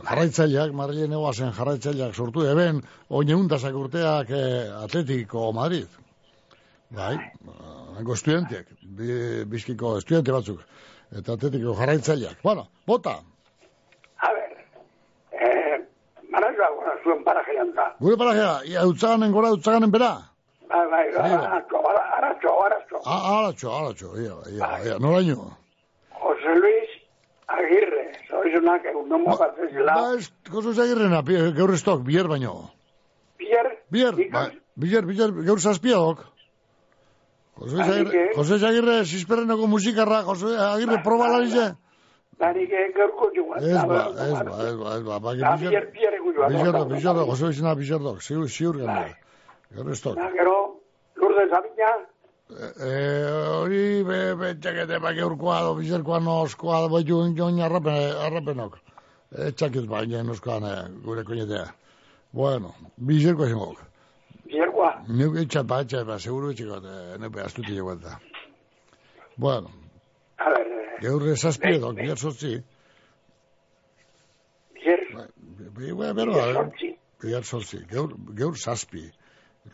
[0.07, 2.79] jarraitzaileak, Madrilen egoazen jarraitzaileak sortu eben,
[3.11, 5.89] oineundazak urteak eh, atletiko Madrid.
[6.95, 7.17] Bai,
[7.99, 8.71] hango estudiantiek,
[9.01, 9.11] bi,
[9.51, 10.63] bizkiko estudiante batzuk,
[11.19, 12.39] eta atletiko jarraitzaileak.
[12.47, 13.17] Bueno, bota,
[14.23, 14.55] A ver,
[15.35, 15.77] eh,
[16.31, 17.89] marajoa gora zuen parajean da.
[17.99, 20.13] gure parajea, ia, utzaganen gora, utzaganen bera?
[20.69, 21.47] Bai, bai, Bai, bai.
[21.47, 23.03] aratxo, ara- aratxo, aratxo.
[23.05, 25.57] Ah, alatxo, ia, ia, ia, noraino?
[26.29, 26.95] Jose Luis
[27.49, 29.95] Agirre, zoizunak egun nomo bat zezela.
[29.97, 32.55] Ba, ez, kozu zegirrena, pi- gaur ez tok, bier baino.
[33.41, 34.43] Pierre, Bier, ba,
[34.77, 36.27] bier, bier, gaur zazpiadok.
[37.59, 41.71] Jose Agirre, Jose Agirre, zizperrenako musikarra, Jose Agirre, proba larize.
[42.39, 43.59] danik gaurko joan.
[43.59, 46.53] Ez ba, ez ba, ez ba, ez ba, ba, Da, Pierre, Pierre gu joan.
[46.53, 49.09] Bizardo, bizardo, Jose izena bizardok, ziur, ziur gana.
[49.75, 50.15] Gaur ez tok.
[50.21, 50.55] Da, gero,
[51.17, 51.91] Lourdes Abina,
[52.49, 58.79] Eh, hori, be, be, txakete, ba, geurkoa, do, bizarkoa, noskoa, do, joan, joan, arrapen, arrapenok.
[59.37, 61.67] Eh, txakez, ba, joan, noskoan, eh, gure koñetea.
[62.33, 63.83] Bueno, bizarkoa zingok.
[64.49, 64.95] Pierrekoa.
[65.13, 68.17] Neuk etxat, ba, etxat, ba, seguro etxikot, eh, nepe, astuti jegueta.
[69.37, 69.69] Bueno,
[70.39, 72.55] a ver, eh, Gaur zazpiedok, bier sortzi.
[74.81, 75.05] Bier?
[75.13, 76.95] Bi, bi, bero, Bier sortzi.
[77.23, 79.05] Bier sortzi, gaur, gaur zazpi.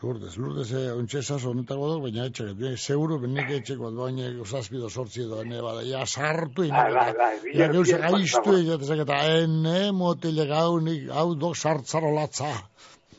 [0.01, 4.89] Lourdes, Lourdes, eh, ontsa esaso honetako dut, baina etxek, eh, seguro, benik etxeko, baina zazpido
[4.89, 9.91] sortzi edo, ene, bada, ja, sartu, Bai, bai, bai, ja, bilar- gaiztu, egitezak, eta, ene,
[9.91, 12.51] motile gau, nik, hau do sartzaro latza.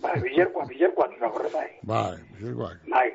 [0.03, 1.67] Bai, bilerkoak, bilerkoak, zagorre, bai.
[1.83, 3.09] Bai, bizirkoak, Bai,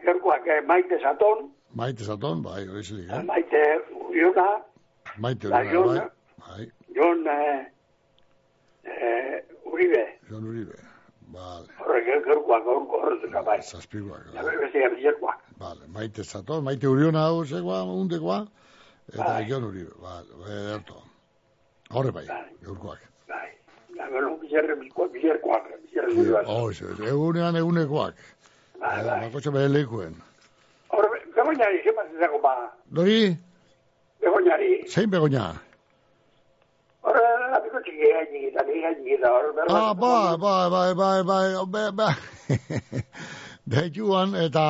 [0.57, 3.23] eh, maite zaton, maite zaton, bai, horizilik, eh?
[3.23, 3.63] maite
[4.09, 4.49] uriona,
[5.17, 6.07] Maite La hori, bai,
[6.47, 7.65] bai, Jon eh,
[8.85, 10.77] eh, Uribe, Jon Uribe,
[11.33, 13.59] vale, horrek gerkoak, horrek horretuka, bai.
[13.61, 15.39] zazpikoak, Ja, bere beste bilerkoak.
[15.57, 18.45] vale, maite zaton, maite uriona hau, zegoa, undekoa,
[19.13, 19.45] eta Bai.
[19.49, 21.01] Jon Uribe, vale, ederto.
[21.91, 22.25] Horre bai,
[22.63, 22.99] gaurkoak.
[23.97, 26.47] Ja, bero, bilerre, bilerkoak, bilerre, bilerkoak.
[26.47, 28.15] Oh, ze, egunean egunekoak.
[28.79, 29.19] Bai, bai.
[29.27, 30.15] Bakotxa bere lekuen.
[30.89, 32.53] Horre, begoñari, zemat ezako ba,
[32.91, 33.37] Dori,
[34.21, 35.49] begoñari, zein begoña?
[35.51, 35.59] horre,
[38.11, 38.65] eta
[39.15, 39.79] eta horre, berba.
[39.79, 42.13] Ah, bai, bai, bai, bai, bai, bai, bai.
[43.71, 44.63] Deituan, eta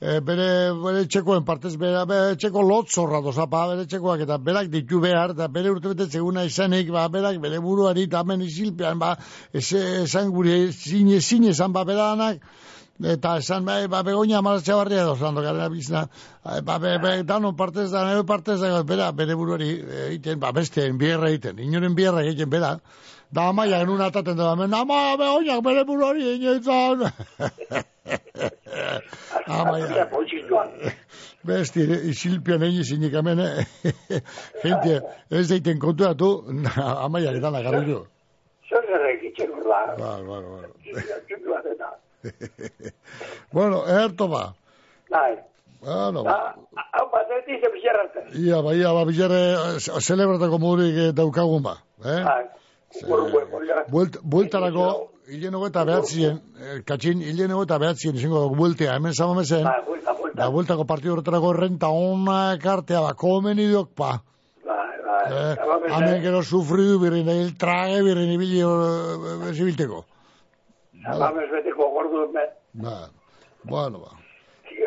[0.00, 0.48] e, bere,
[0.82, 5.48] bere txekoen partez, bere, bere txeko lotzorra dozapa, bere txekoak, eta berak ditu behar, eta
[5.52, 9.14] bere urtebete zeguna izanik, ba, berak bere buruari tamen izilpean, ba,
[9.52, 12.42] esan gure, zine, zine esan, ba, beranak,
[13.04, 16.08] eta esan, ba, ba begoña amaratxa barria edo, zan, dokarena bizna,
[16.64, 19.70] ba, be, be, danon partez da, nire partez da, bera, bere buruari
[20.08, 22.78] egiten, ba, besteen bierra egiten, inoren bierra egiten, bera,
[23.32, 27.06] da amaia genuen ataten da, men, ama, begoñak bere buruari egiten,
[29.46, 30.06] amaia,
[31.46, 33.66] besti, isilpian egin zinik hemen, eh?
[34.64, 36.32] gente, ez deiten kontuatu,
[37.06, 38.00] amaia getan agarri du.
[38.70, 39.82] Zer zerrek itxen urla.
[39.98, 41.92] Ba, ba, ba.
[43.52, 44.54] Bueno, erto ba.
[45.10, 45.36] Bai.
[45.82, 46.54] Bueno, Ba,
[46.94, 47.06] hau
[47.36, 48.20] ez dize bizarrarte.
[48.38, 49.40] ia ba, ia ba, bizarre,
[50.00, 51.74] celebratako modurik eh, daukagun ba.
[52.04, 52.22] Eh?
[52.24, 52.44] Bai.
[54.22, 54.86] Bueltarako,
[55.28, 60.12] hileno eta behatzien, eh, katxin, hileno eta behatzien izango dugu bueltea, hemen zamamezen, Bai, buelta,
[60.20, 60.36] buelta.
[60.42, 64.12] da bueltako partidu horretarako renta ona kartea ba, komen idiok pa.
[64.64, 65.24] Bai, bai.
[65.26, 65.92] Eh, Zamamezen.
[65.98, 70.04] hemen gero sufridu birrin egil trage birrin ibili eh, zibilteko.
[71.04, 72.44] Zamamez beteko gordu, me.
[72.74, 73.10] Ba,
[73.64, 74.12] bueno, ba.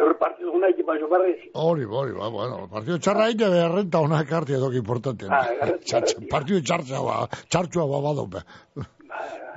[0.01, 1.37] Hor partidu iki baino barriz.
[1.53, 5.27] Hori, hori, ba, bueno, partidu txarra egin jabe renta ona kartea doki importante.
[5.29, 5.45] Ah,
[6.33, 8.41] Partidu txartza ba, txartxua ba, badope.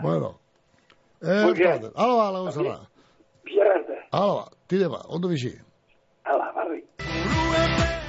[0.02, 0.38] Bueno.
[1.22, 1.72] Eh, Muy bien.
[1.72, 2.78] entonces, ala ba, lagun zara.
[3.44, 3.96] Bizarrarte.
[4.12, 5.54] Ala ba, ba, ondo bizi.
[6.24, 6.84] Hala, barri.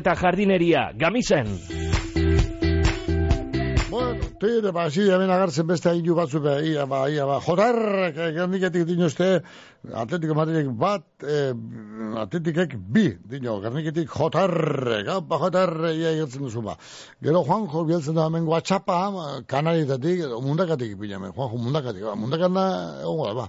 [0.00, 1.48] eta jardineria, gamisen.
[3.92, 8.16] Bueno, tire ba, zi, hemen agartzen beste ainu batzu be, ia ba, ia ba, jodarrek,
[8.38, 9.28] gerniketik dino este,
[9.92, 11.52] atletiko madrilek bat, eh,
[12.22, 16.78] atletikek bi, dino, gerniketik jotarrek, apa jotarrek, ia egertzen duzu ba.
[17.20, 18.98] Gero Juanjo bieltzen da hemen guatxapa,
[19.52, 22.66] kanarietatik, edo mundakatik ipina hemen, Juanjo mundakatik, ba, mundakana,
[23.04, 23.48] egongo da, ba.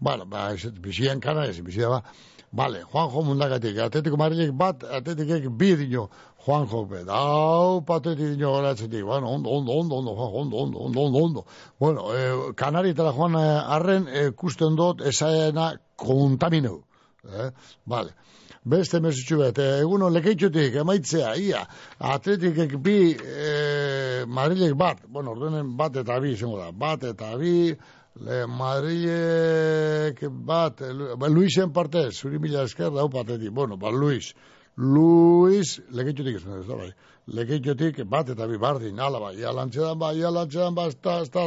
[0.00, 2.04] Ba, ez, bizian kanariz, bizia ba.
[2.52, 6.08] Vale, Juanjo mundakatik, atletiko madrilek bat, atletikek bi dino,
[6.44, 11.18] Juanjo, be, dau patetik dino garatzetik, bueno, ondo, ondo, ondo, ondo, ondo, ondo, ondo, ondo,
[11.18, 11.44] ondo.
[11.78, 16.80] Bueno, eh, kanarietara joan eh, arren, eh, kusten dut, esaena kontamineu.
[17.22, 17.50] Eh?
[17.86, 18.16] Vale.
[18.64, 21.62] Beste mesutxu bet, eh, eguno lekeitxutik, emaitzea, ia,
[21.98, 27.76] atletikek bi, eh, Madrilek bat, bueno, ordenen bat eta bi, izango da, bat eta bi,
[28.18, 33.90] le Madrilek bat, eh, Lu- ba, Luisen parte, zuri mila esker, dau patetik, bueno, ba,
[33.90, 34.34] Luis,
[34.76, 36.92] Luis, lekeitxutik ez da, bai,
[37.26, 41.20] lekeitxutik bat eta bi bardin, ala, bai, ia lantzedan, bai, ia lantzedan, ba, ez da,
[41.20, 41.46] ez da,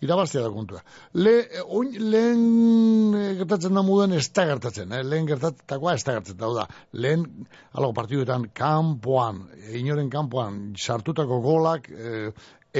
[0.00, 0.82] da kontua.
[1.14, 5.02] Le, eh, oin, lehen eh, gertatzen da muden ez da gertatzen, eh?
[5.02, 7.24] lehen gertatakoa ez da gertatzen da, da, lehen,
[7.72, 12.30] alago partiduetan, kanpoan, inoren kanpoan, sartutako golak, eh,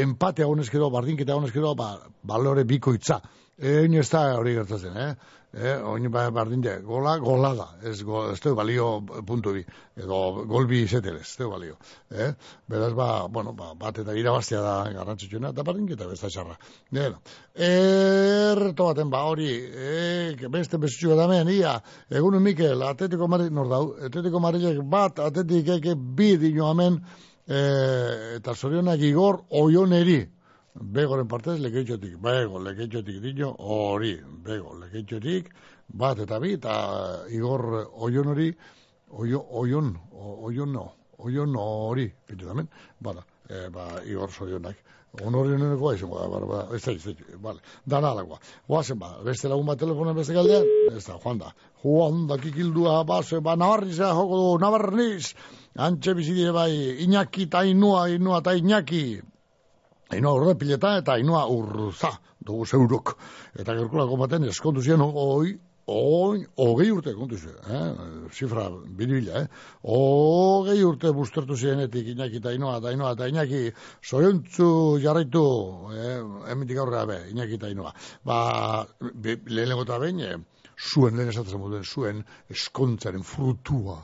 [0.03, 3.20] empatea honezkero, bardinketa honezkero, ba, balore bikoitza.
[3.59, 5.12] Egin ez da hori gertatzen, eh?
[5.51, 9.62] Eh, oin ba, bardin de, gola, gola da, ez, go, ez balio puntu bi,
[9.96, 11.78] edo gol bi izetel, ez du balio.
[12.12, 12.34] Eh?
[12.68, 16.59] Beraz, ba, bueno, ba, bat eta irabaztea da garrantzitsuena, eta bardinketa besta txarra.
[16.90, 17.22] Bueno,
[17.57, 21.78] erto baten, ba, hori, eh, beste besutxu da hemen, ia,
[22.11, 27.01] egunen Mikel, Atletico Madrid, nor dau, Atletico Madridek bat, Atletikek bi dino hemen,
[27.49, 30.20] eh, eta zorionak igor oioneri,
[30.78, 35.51] begoren partez lekeitxotik, bego, lekeitxotik dino, hori, bego, lekeitxotik,
[35.88, 36.74] bat eta bi, eta
[37.34, 37.64] Igor
[38.05, 38.53] Oion hori,
[39.09, 40.84] Oio, Oion, o- Oion no,
[41.24, 42.68] Oion hori, pitu damen,
[43.01, 44.76] bada, e, ba, Igor Zorionak.
[45.24, 48.36] Honorioneko izango da, bara, bara, ez da, ez da, vale, dana alakoa.
[48.68, 51.55] Oazen ba, beste lagun bat telefonan beste galdean, ez da, joan da.
[51.82, 55.32] Joan da, kikildua, ba, ze, ba, nabarrizea joko du, nabarniz,
[55.79, 56.72] antxe bizidie bai,
[57.05, 59.20] Iñaki eta Ainua, Ainua eta Iñaki,
[60.11, 62.11] Ainua urde pileta eta Ainua urza,
[62.41, 63.14] dugu zeurok.
[63.55, 65.55] Eta gerkolako baten eskontu ziren, oi,
[65.87, 68.26] oi, hogei urte kontu ziren, eh?
[68.35, 68.66] zifra
[68.99, 69.47] biribila, eh?
[69.95, 73.64] hogei urte bustertu zirenetik Iñaki eta Ainua, eta Ainua eta Iñaki,
[74.03, 74.68] zoriontzu
[75.05, 75.47] jarraitu,
[75.95, 76.20] eh?
[76.57, 77.95] emitik aurrera be, Iñaki eta Ainua.
[78.26, 78.39] Ba,
[79.22, 80.37] lehenengo eta behin, eh,
[80.79, 82.22] zuen, lehen esatzen moduen, zuen
[82.55, 83.99] eskontzaren frutua.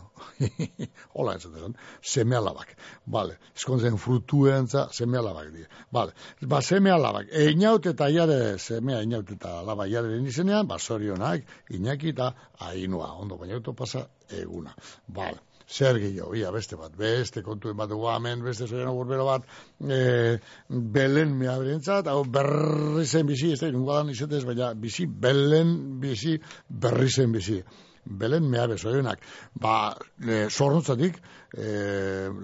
[1.17, 2.75] Hola esaten, seme alabak.
[3.17, 5.67] Vale, eskontzaren frutuentza seme alabak die.
[5.95, 6.15] Vale,
[6.51, 7.31] ba seme alabak.
[7.45, 13.15] Einaut eta iare semea inaut eta alaba iaren izenean, ba sorionak, Iñaki eta Ainua.
[13.21, 14.75] Ondo baina pasa eguna.
[15.09, 15.54] Vale.
[15.67, 19.47] Zer gehiago, ia, beste bat, beste kontuen bat dugu hemen, beste zoian gurbero bat,
[19.81, 20.37] e,
[20.69, 26.37] belen mea berentzat, hau berri zen bizi, ez da, nungadan izetez, baina bizi, belen bizi,
[26.69, 27.63] berri zen bizi.
[28.05, 29.23] Belen mea bezoionak.
[29.57, 31.17] Ba, e, zornotzatik,
[31.57, 31.71] e,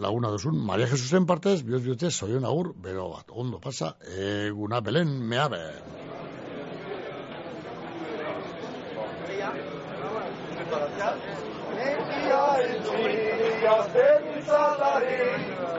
[0.00, 5.18] laguna duzun, Maria Jesusen partez, bihotz bihotzez, zoion agur, bero bat, ondo pasa, eguna belen
[5.28, 5.62] mea be.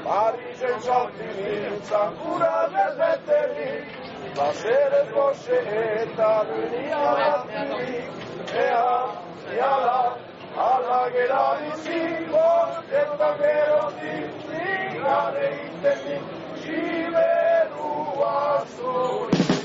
[0.05, 3.85] Parisen sortinintzan kura bezbeterik,
[4.37, 8.11] Baseres goxe eta dunia batirik,
[8.63, 8.93] Ea,
[9.57, 10.01] iala,
[10.67, 12.49] ala gera biziko,
[13.03, 16.23] Eta gerotik, Nigare itenik,
[16.63, 18.37] Siberua
[18.77, 19.60] zuri.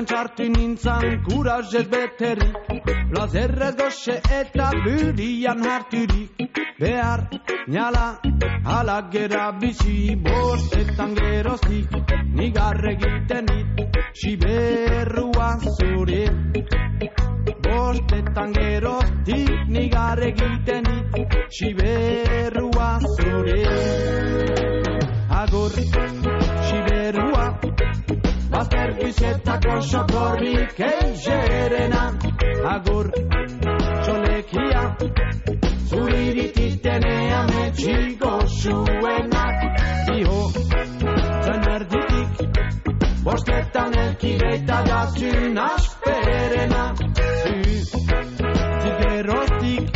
[0.00, 2.54] Parisan txartu nintzan kurajez beterik
[3.10, 6.40] Plazerrez goxe eta burian harturik
[6.80, 7.28] Behar,
[7.68, 8.18] nala,
[8.64, 11.92] ala gera bizi Bostetan geroztik,
[12.32, 16.24] nigar egiten dit Siberrua zure
[17.68, 23.62] Bostetan geroztik, nigar egiten dit Siberrua zure
[25.28, 26.29] agur
[29.00, 32.12] Bazter bizetako sokorrik eigerena
[32.68, 33.10] Agur
[34.04, 34.96] Txolekia
[35.88, 39.54] Zurirititenea metxiko zuenak.
[40.16, 40.50] Iho
[41.44, 42.30] Zen erditik
[43.24, 46.94] Bostetan elkireita datzun asperena.
[47.42, 47.52] Zu
[48.82, 49.86] Zigeroztik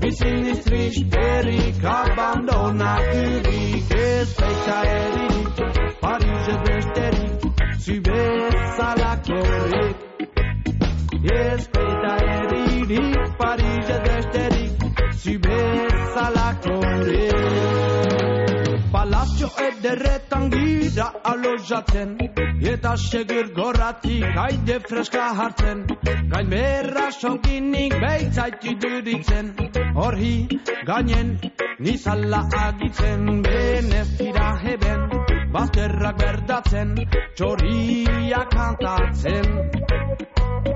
[0.00, 5.33] Biziniz tristerik abandonaturik Ez baita eririk Parizez
[7.84, 9.96] besterik Zu bezalakorik
[11.32, 14.72] Ez baita eririk Parizez besterik
[15.12, 17.34] Zu bezalakorik
[18.92, 22.18] Palazzo ederretan gira alojatzen
[22.64, 25.86] Eta segur gorratik haide freska hartzen
[26.32, 29.56] Gain berra sonkinik beitzaitu duritzen
[29.94, 30.48] Horhi
[30.86, 31.40] gainen
[31.78, 33.42] nizala agitzen.
[33.42, 36.94] Benez tira heben bazterrak berdatzen
[37.38, 39.46] Txoria kantatzen.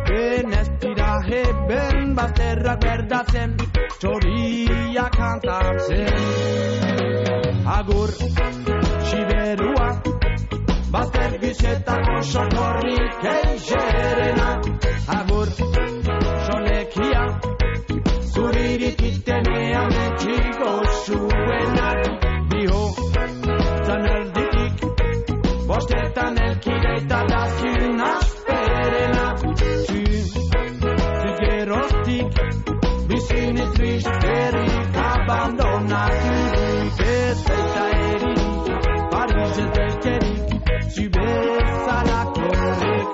[0.09, 3.57] Benez tira heben bazterrak berdatzen
[3.99, 6.15] Txoria kantatzen.
[7.79, 8.11] Agur,
[9.09, 9.89] Siberua
[10.93, 14.49] Bazter gizetako sokorrik eigerena
[15.19, 15.53] Agur,
[16.47, 17.27] solekia
[18.33, 20.73] Zurirititenea metxiko
[21.05, 22.19] zuenak
[25.79, 29.27] Bostetan elkira eta dazun azperena
[29.87, 30.01] Zu,
[31.21, 32.41] zu gerostik
[33.09, 38.43] Bizini tristerik abandonatu Dik ez eta erin
[39.13, 40.47] Parizet besterik
[40.97, 43.09] Zu bezalak horrek.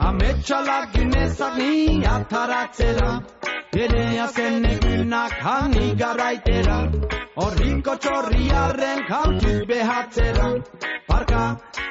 [0.00, 1.72] Ametxalak ginezak ni
[2.16, 6.78] ataratzela Ametxalak ginezak ni ataratzela Ere azken egunak hani garaitera
[7.36, 10.46] Horriko txorriarren kantu behatzera.
[11.08, 11.42] Parka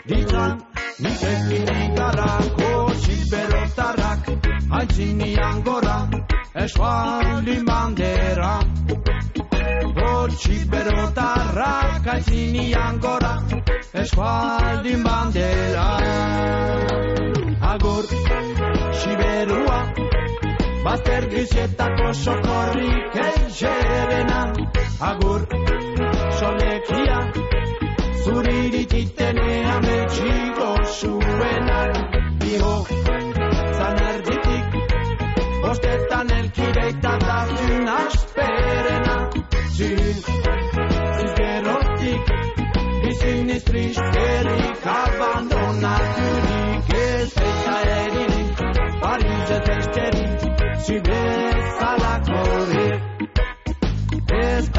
[0.08, 0.62] ditzan
[1.00, 2.72] nitekin igarako
[3.04, 4.32] Silberotarrak
[4.72, 5.98] haintzinian gora
[6.66, 8.54] Esfaldin bandera
[10.00, 13.36] Hortxik berotarrak haintzinian gora
[14.04, 15.88] Esfaldin bandera
[17.74, 18.06] Agur,
[19.04, 20.05] siberua
[20.86, 24.42] Bazter gizietako sokorrik eixerena
[25.08, 25.46] Agur,
[26.40, 27.16] solekia
[28.26, 30.68] Zurirititenea metxiko
[30.98, 31.98] zuenak
[32.52, 32.76] Iho,
[33.78, 34.78] zan erditik
[35.64, 39.18] Bostetan elkireita dazun asperena.
[39.80, 40.18] Zin,
[41.18, 42.24] zizgerotik
[43.02, 47.95] Bizin iztrizkerik abandonaturik Ez eta
[54.56, 54.70] Ez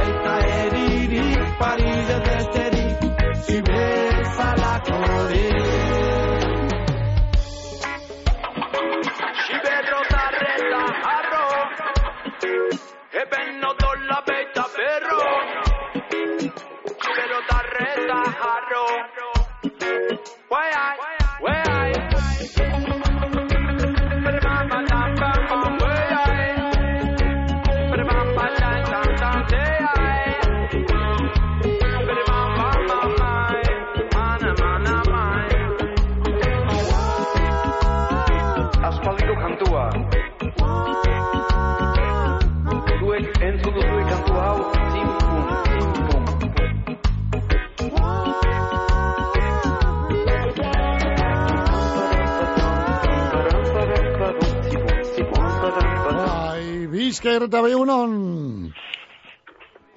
[57.17, 58.73] Bai, bizka irreta bai unon.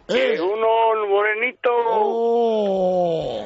[0.07, 1.73] Egunon, morenito.
[1.91, 3.43] Oh.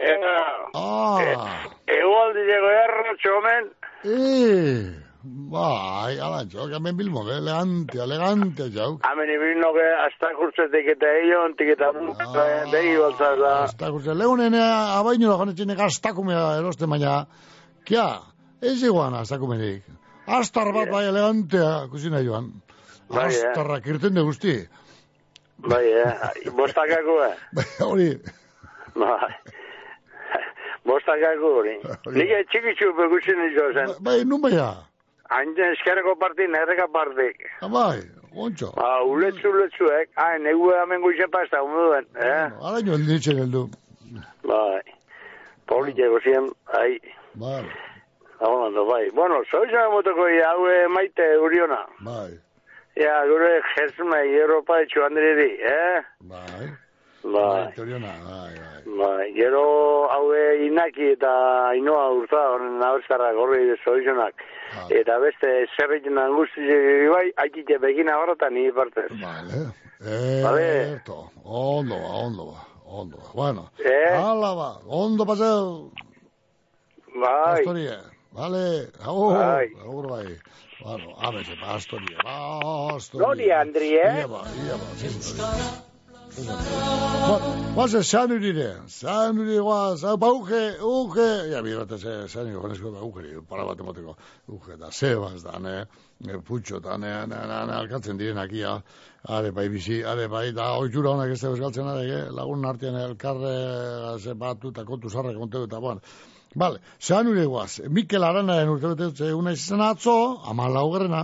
[0.00, 0.36] Ega,
[0.72, 1.20] Ah.
[1.86, 3.64] egualdi lego erro, txomen.
[4.04, 4.96] Eh.
[5.22, 8.98] Bai, alantxo, que hemen bilmo, que elegante, elegante, jau.
[9.04, 11.92] Hemen ibino que hasta kurtzetik eta eion, tiketa
[12.72, 13.64] behi baltzazla.
[13.64, 17.26] Hasta kurse, leunen abaino lagun etxine gaztakumea eroste baina,
[17.84, 18.22] kia,
[18.62, 19.82] ez iguan gaztakumenik.
[20.26, 22.62] Astar bat bai elegantea, kusina joan.
[23.10, 23.48] Bai, eh.
[23.50, 24.54] Astarrak irten de guzti.
[25.58, 27.34] Bai, eh, bostakako, eh.
[27.56, 28.10] Bai, hori,
[28.94, 29.32] Bai.
[30.86, 31.74] Bostakako hori.
[32.16, 33.92] Nik txikitzu begutsin izo zen.
[34.06, 34.70] bai, nun baina.
[35.30, 37.28] Haintzen eskerreko parti, negreka parti.
[37.62, 38.00] Ah, Bai,
[38.34, 38.72] ontxo.
[38.78, 40.08] Ba, uletzu, uletzuek.
[40.16, 42.48] Ah, negu hemen guizen pasta, umuduen, eh?
[42.70, 43.68] Araño el ditzen heldu.
[44.42, 44.80] Bai.
[45.70, 46.48] Politeko zien,
[46.80, 46.98] ai.
[47.34, 47.62] Bai,
[48.40, 49.10] Hablando, bai.
[49.12, 51.82] Bueno, soiza motoko ia, haue maite uriona.
[52.00, 52.30] bai,
[52.98, 56.02] Ja, gure jesmei Europa etxu handriri, eh?
[56.20, 56.70] bai.
[57.22, 57.72] Bai.
[57.76, 58.68] Toriona, bai, bai.
[58.98, 61.30] Bai, gero haue inaki eta
[61.76, 64.34] inoa urta, honen abeskarrak horri soizonak.
[64.90, 66.64] Eta beste zerritzen angusti
[67.12, 69.10] bai, haitite begina horretan ni partez.
[69.20, 69.60] Vale.
[70.42, 70.66] Vale.
[70.96, 73.28] Erto, ondo ba, ondo ba, ondo ba.
[73.34, 74.16] Bueno, Eh?
[74.16, 75.90] hala ba, ondo paseo.
[77.14, 77.60] Bai.
[77.60, 77.96] Pastorie,
[78.32, 79.68] vale, agur, Bai.
[79.84, 80.26] agur bai.
[80.82, 83.24] Bueno, abese, pastorie, pastorie.
[83.24, 84.20] Gloria, Andri, eh?
[84.20, 85.88] Ia ba, ia ba, sempre.
[86.36, 92.46] Bueno, guazen, zean urire, zean urire, guaz, hau, ba, uge, uge, ja, birate, ze, zean
[92.46, 94.16] urire, jonesko, da, ugeri, para bat emoteko,
[94.46, 95.84] uge, da, sebas, da, ne,
[96.46, 98.78] putxo, da, ne, ne, ne, ne, alkatzen direnak, ia,
[99.26, 102.96] are, bai, bizi, are, bai, da, oitxura honak ez da bezgaltzen, are, eh, lagun artean
[103.04, 103.54] elkarre,
[104.18, 106.00] ze, batu, eta kontu zarrak, konteu, eta, bueno,
[106.54, 110.14] Vale, zean ure guaz, Mikel Aranaren urte bete una izan atzo,
[110.50, 111.20] ama laugarrena,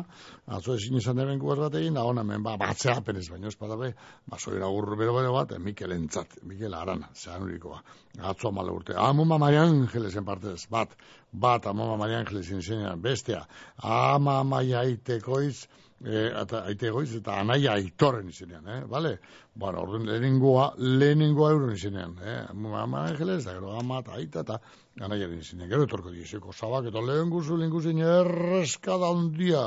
[0.47, 3.57] atzo ezin izan deben guber bat egin, da hona hemen, ba, batzea penez, baino ez
[3.59, 3.89] badabe,
[4.31, 7.81] ba, soira gurru bero bero bat, Mikel entzat, Mikel Arana, zean urikoa,
[8.22, 10.95] atzo ama urte, amuma Maria Angelesen partez, bat,
[11.33, 13.43] bat, amuma Maria Angelesen izenean, bestea,
[13.83, 15.66] ama maia aitekoiz,
[16.05, 19.16] e, eta aitegoiz, eta anaia aitorren izenean, eh, vale?
[19.57, 24.61] Bueno, orduan lehenengoa, lehenengoa euron izenean, eh, ama Angeles, da gero ama eta aita, eta
[25.03, 29.65] anaiaren izenean, gero etorko diezeko, zabak, eta lehen guzu, lehen erreskada handia.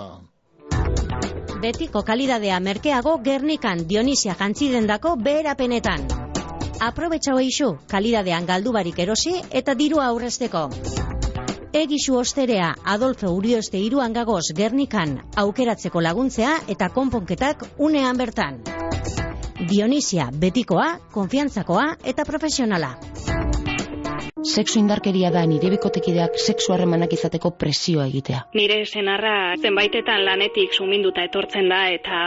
[1.61, 6.07] Betiko kalidadea merkeago Gernikan Dionisia jantzidendako beherapenetan.
[6.79, 10.69] Aprobetxau eixu, kalidadean galdu barik erosi eta dirua aurrezteko.
[11.73, 18.63] Egisu osterea Adolfo Urioste iruan gagoz Gernikan aukeratzeko laguntzea eta konponketak unean bertan.
[19.69, 22.95] Dionisia betikoa, konfiantzakoa eta profesionala.
[24.43, 28.45] Sexu indarkeria da nire bikotekideak sexu harremanak izateko presioa egitea.
[28.55, 32.21] Nire senarra zenbaitetan lanetik suminduta etortzen da eta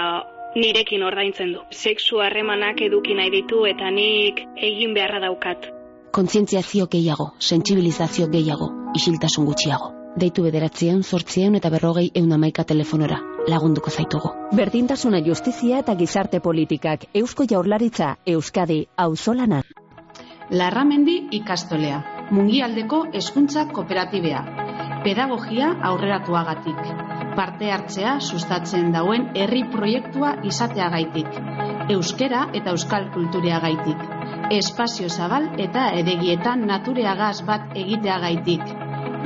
[0.55, 1.63] nirekin ordaintzen du.
[1.71, 5.71] Sexu harremanak eduki nahi ditu eta nik egin beharra daukat.
[6.13, 9.93] Kontzientziazio gehiago, sentsibilizazio gehiago, isiltasun gutxiago.
[10.21, 13.23] Deitu bederatzieun, zortzieun eta berrogei eun amaika telefonora.
[13.49, 14.35] Lagunduko zaitugu.
[14.55, 17.09] Berdintasuna justizia eta gizarte politikak.
[17.15, 19.63] Eusko jaurlaritza, Euskadi, auzolana.
[20.53, 21.99] Larramendi ikastolea,
[22.37, 24.41] mungialdeko hezkuntza kooperatibea.
[25.05, 26.81] Pedagogia aurreratuagatik.
[27.39, 31.39] Parte hartzea sustatzen dauen herri proiektua izateagaitik.
[31.95, 34.05] Euskera eta euskal kultureagaitik.
[34.59, 38.75] Espazio zabal eta eregietan natureagaz bat egiteagaitik.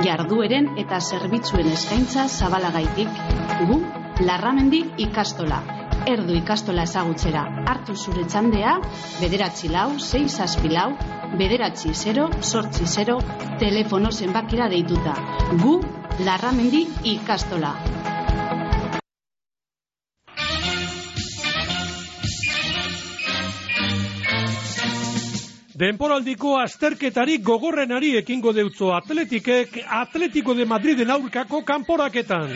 [0.07, 3.19] Jardueren eta zerbitzuen eskaintza zabalagaitik.
[3.67, 3.81] Gu,
[4.23, 5.59] Larramendi ikastola.
[6.07, 7.41] Erdu ikastola ezagutzera.
[7.67, 8.77] Hartu zure txandea,
[9.19, 10.93] bederatzi lau, sei zazpi lau,
[11.41, 13.17] bederatzi 0, sortzi 0,
[13.59, 15.17] telefono zenbakira deituta.
[15.63, 15.73] Gu,
[16.23, 17.75] Larramendi ikastola.
[25.77, 32.55] Denporaldiko azterketari gogorrenari ekingo deutzo atletikek Atletico de Madriden aurkako kanporaketan.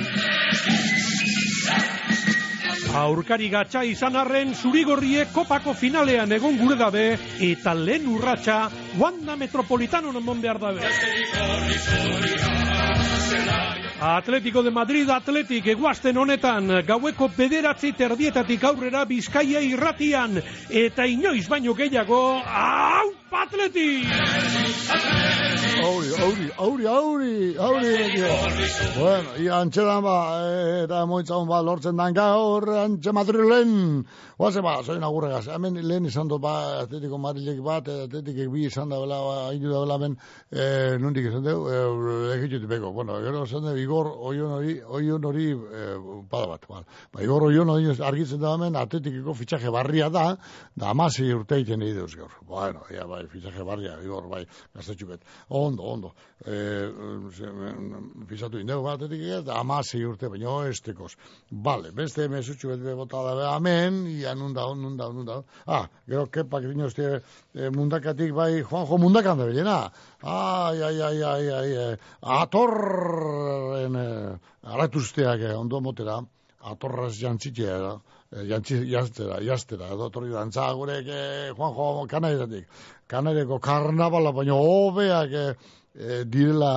[2.91, 7.05] Aurkari gatsa izan arren zurigorriek kopako finalean egon gure dabe
[7.39, 8.57] eta lehen urratsa
[8.99, 10.83] Wanda Metropolitano non behar dabe.
[14.01, 21.73] Atletico de Madrid Atletik eguazten honetan gaueko bederatzi terdietatik aurrera bizkaia irratian eta inoiz baino
[21.73, 24.03] gehiago hau Atleti!
[25.81, 27.93] Auri, auri, auri, auri, auri,
[28.97, 30.15] Bueno, ia antxedan ba,
[30.83, 34.03] eta moitzaun ba, lortzen dan gaur, antxe Madrilen.
[34.37, 35.47] Oaze ba, zoin agurregaz.
[35.53, 39.71] Hemen lehen izan dut ba, atletiko marilek bat, atletikek bi izan da bela, ba, inu
[39.71, 40.17] da bela ben,
[40.51, 40.67] e,
[41.01, 41.81] nundik izan deu, e,
[42.35, 42.91] egitut beko.
[42.95, 45.87] Bueno, gero izan deu, Igor oion hori, oion hori, e,
[46.29, 46.67] pada bat.
[46.69, 50.27] Ba, ba Igor oion hori argitzen da hemen, atletikiko fitxaje barria da,
[50.75, 52.33] da amasi urte egiten egin deuz gaur.
[52.47, 54.45] Bueno, ia, bai, fitxaje barria, Igor, bai,
[54.75, 55.21] gaztetxuket.
[55.49, 56.13] Ondo, ondo.
[56.45, 56.89] E,
[58.27, 61.15] fizatu indegu bat, atletik da amasi urte, baina estekos.
[61.51, 65.43] Vale, beste mesutxu bete bota da, amen, ia nunda, nunda, nunda.
[65.67, 67.21] Ah, gero, kepak dino este
[67.53, 69.79] e, mundakatik, bai, Juanjo mundakan da bilena.
[70.21, 76.21] Ai, ai, ai, ai, ai, ai, atorren, e, aratuzteak, eh, ondo motera,
[76.61, 77.99] atorraz jantzitea, da.
[78.31, 82.69] E, jantzi, jaztera, jaztera, edo torri dantza gurek, e, Juanjo, kanaizatik,
[83.11, 85.43] kanaireko karnavala, baina hobeak e,
[85.99, 86.71] e, direla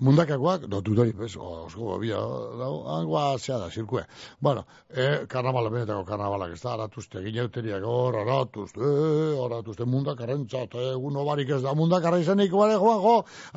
[0.00, 2.18] mundakakoak, do dudai, bez, osko bia,
[2.58, 4.04] dau, hangoa zea da, zirkue.
[4.40, 8.90] Bueno, e, karnavala, benetako karnavalak, ez da, aratuzte, gineuteriak, hor, aratuzte,
[9.44, 13.14] aratuzte, mundakarrentzat, egun obarik ez da, mundakarra izanik, bale, joan, jo,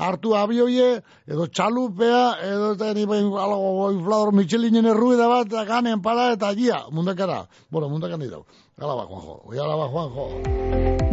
[0.07, 6.31] hartu abioie, edo txalupea, edo eta ni bain, alago, inflador, Michelinen erruida bat, ganen para,
[6.37, 7.45] eta gia, mundakara.
[7.71, 8.45] Bueno, mundakan didau.
[8.79, 10.23] Alaba, Juanjo, oi alaba, Juanjo.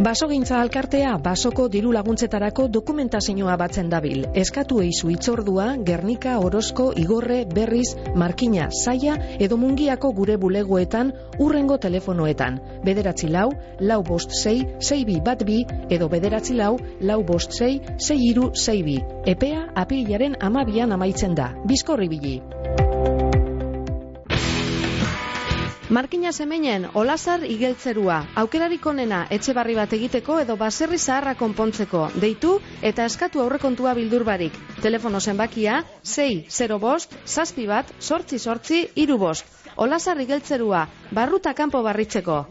[0.05, 4.19] Basogintza alkartea basoko diru laguntzetarako dokumentazioa batzen dabil.
[4.37, 11.09] Eskatu eizu itzordua, Gernika, Orozko, Igorre, Berriz, Markina, Saia edo Mungiako gure bulegoetan
[11.39, 12.61] urrengo telefonoetan.
[12.85, 13.49] Bederatzi lau,
[13.79, 18.51] lau bost sei, sei bi bat bi, edo bederatzi lau, lau bost sei, sei iru,
[18.53, 18.99] sei bi.
[19.25, 21.55] Epea apilaren amabian amaitzen da.
[21.65, 22.35] Bizkorri bili.
[25.89, 28.15] Markina zemenen, olazar igeltzerua.
[28.41, 32.07] Aukerarik onena etxe barri bat egiteko edo baserri zaharra konpontzeko.
[32.23, 34.57] Deitu eta eskatu aurrekontua bildur barik.
[34.81, 39.45] Telefono zenbakia 6 0 bost, zazpi bat, sortzi sortzi, iru bost.
[39.75, 42.45] Olazar igeltzerua, barruta kanpo barritzeko.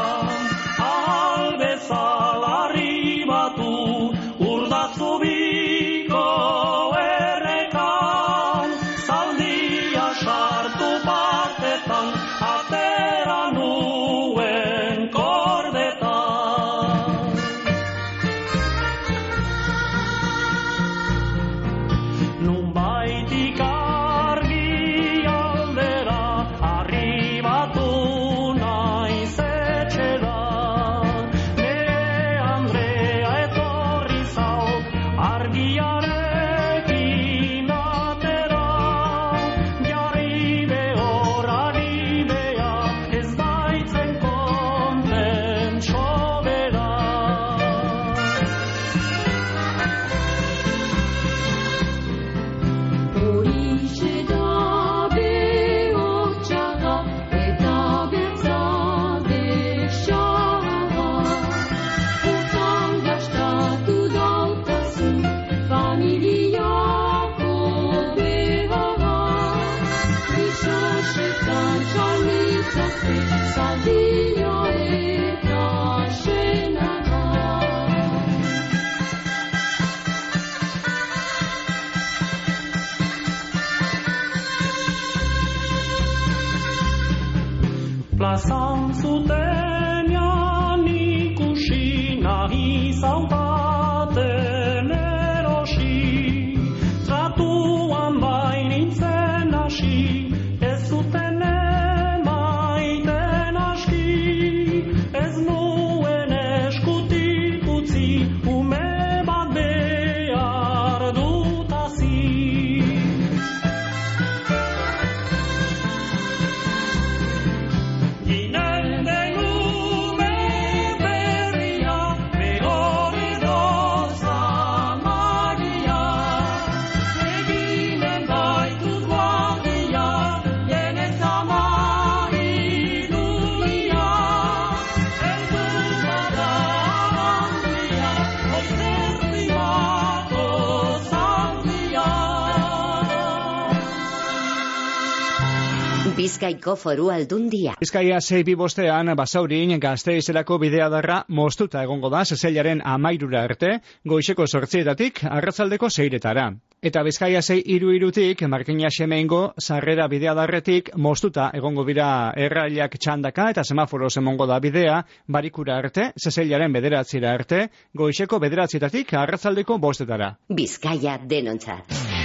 [146.27, 147.77] Bizkaiko foru aldundia.
[147.79, 153.69] Bizkaia sei bi bostean basaurin gazteizelako bidea darra moztuta egongo da zezelaren amairura arte,
[154.03, 156.49] goizeko sortzietatik arratzaldeko seiretara.
[156.83, 163.47] Eta Bizkaia sei iru irutik, Markina Xemeingo, sarrera bidea darretik, moztuta egongo bira errailak txandaka
[163.55, 164.99] eta semaforo emongo da bidea,
[165.29, 170.33] barikura arte, zezelaren bederatzira arte, goizeko bederatzietatik arratzaldeko bostetara.
[170.49, 172.16] Bizkaia denontzat.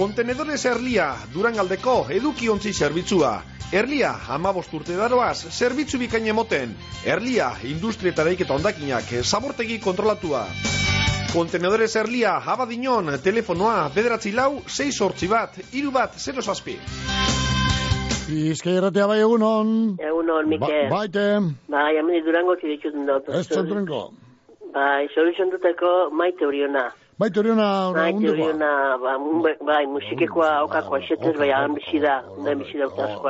[0.00, 3.34] Kontenedores Erlia, Durangaldeko edukiontzi zerbitzua.
[3.76, 6.70] Erlia, amabost urte daroaz, zerbitzu bikain emoten.
[7.04, 10.46] Erlia, industria eta daiketa ondakinak, zabortegi kontrolatua.
[11.34, 16.78] Kontenedores Erlia, abadinon, telefonoa, bederatzi lau, 6 sortzi bat, iru bat, 0 zazpi.
[18.30, 19.76] Bizkai erratea bai egunon.
[20.00, 20.88] Egunon, Mikel.
[20.88, 21.26] Ba, baite.
[21.76, 23.28] Bai, hemen durango kidetxuten dut.
[23.36, 24.00] Ez zontrenko.
[24.72, 26.88] Bai, soluzio duteko maite horiona.
[27.20, 28.32] Baite horiona, Maite undekoa.
[28.46, 28.70] horiona,
[29.02, 32.86] ba, mun- bai, musikekoa okakoa esetez, bai, han bizi da, onden bizi da.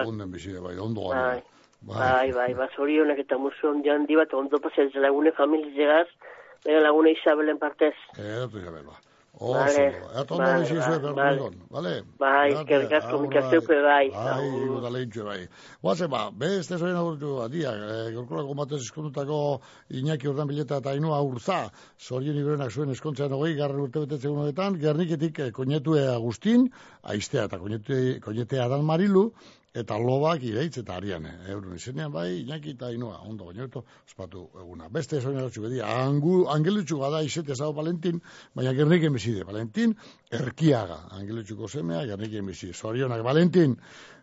[0.07, 1.43] Onden bizi da, bai, ondo Bai,
[1.82, 1.99] Bai.
[1.99, 6.07] bai, bai, ba, zorionak eta musu ondi handi bat, ondo pasez lagune familizegaz,
[6.64, 7.95] bera lagune Isabelen partez.
[8.18, 8.95] Eratu jabe, ba.
[9.41, 9.84] Oso, Vale,
[10.20, 11.36] eta ondo bizi vale, zuen, behar vale.
[11.38, 11.93] dugun, bale?
[12.20, 14.11] Bai, eskerrik asko, aurra, mikazeupe, bai.
[14.12, 15.38] Bai, guda lehintxue, bai.
[15.86, 19.38] Guazen, ba, beste zoen agurtu adia, e, gorkulako batez eskondutako
[19.97, 21.62] Iñaki Urdan Bileta eta Ainhoa Urza,
[21.97, 26.68] zorien iberenak zuen eskontzean hogei, garren urte betetze honetan, gerniketik e, koñetue Agustin,
[27.14, 29.30] aiztea eta koñetea Dan Marilu,
[29.74, 31.32] eta lobak ireitz eta ariane.
[31.48, 34.88] Eurun izenean bai, Iñaki eta Ainhoa, ondo baina eto, ospatu eguna.
[34.88, 38.20] Beste agurtu bedia, angu, angelutxu bada izete zau Valentin,
[38.54, 39.94] baina gerniken bizide, Valentin,
[40.30, 42.74] erkiaga, angelutxuko semea, gerniken bizide.
[42.74, 43.76] Zorionak, Valentin,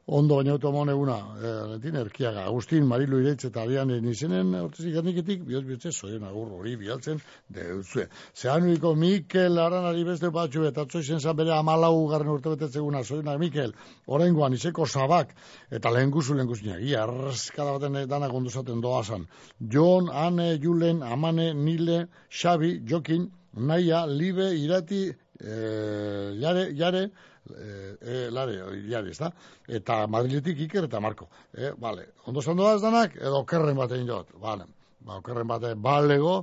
[0.08, 4.94] ondo baina auto amon eguna, eh, Valentin, erkiaga, Agustin, Marilu Ireitz eta Ariane izenen, hortezik
[4.96, 7.20] gerniketik, bihotz bihotze, zoien agur hori bialtzen,
[7.52, 8.08] deutzue.
[8.34, 13.40] Zehanuiko Mikel Aranari beste batxu eta atzo izen zan bere amalau garren urte betetzeguna, zoienak
[13.40, 13.76] Mikel,
[14.08, 15.36] oraingoan izeko zabak,
[15.70, 19.28] eta lehen guzu lehen guzinak, ia, arraskada baten dana gonduzaten doazan.
[19.60, 23.28] Jon, Ane, Julen, Amane, Nile, Xabi, Jokin,
[23.58, 25.10] Naia, Libe, Irati,
[25.42, 27.10] eh, Jare, Jare,
[27.56, 28.58] eh, eh, Lare,
[28.90, 29.32] Jare, ezta?
[29.68, 31.30] Eta Madriletik Iker eta Marko.
[31.54, 32.10] Eh, vale.
[32.26, 34.34] Ondo zan doaz danak, edo okerren batein jot.
[34.42, 34.68] Vale.
[35.00, 36.38] Ba, okerren bate balego,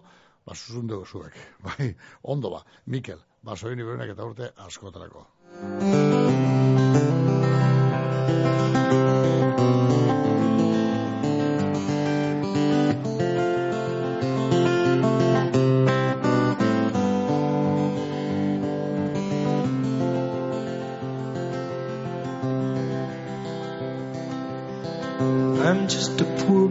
[0.46, 1.38] ba, zuzundego zuek.
[1.66, 2.64] Bai, ondo ba.
[2.86, 5.26] Mikel, ba, soin iberenak eta urte askotarako.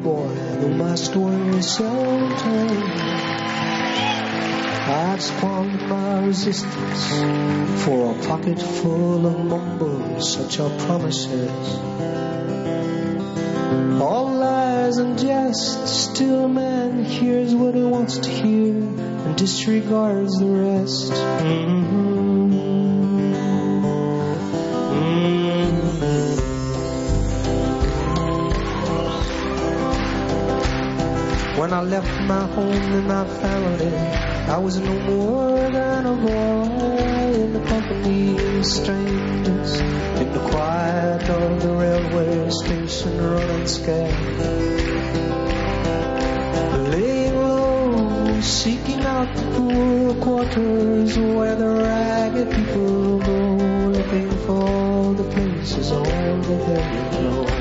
[0.04, 3.24] Boy who must worry sometimes.
[4.86, 11.80] I've squandered my resistance for a pocket full of mumbles, such are promises.
[14.01, 20.47] All lies and jest, still man hears what he wants to hear and disregards the
[20.47, 21.14] rest.
[21.14, 22.12] Mhm.
[31.64, 33.95] When I left my home and my family,
[34.51, 41.30] I was no more than a boy in the company of strangers, in the quiet
[41.30, 44.39] of the railway station running scared.
[46.91, 53.39] Laying low, seeking out the poor quarters where the ragged people go,
[53.88, 57.53] looking for the places all the very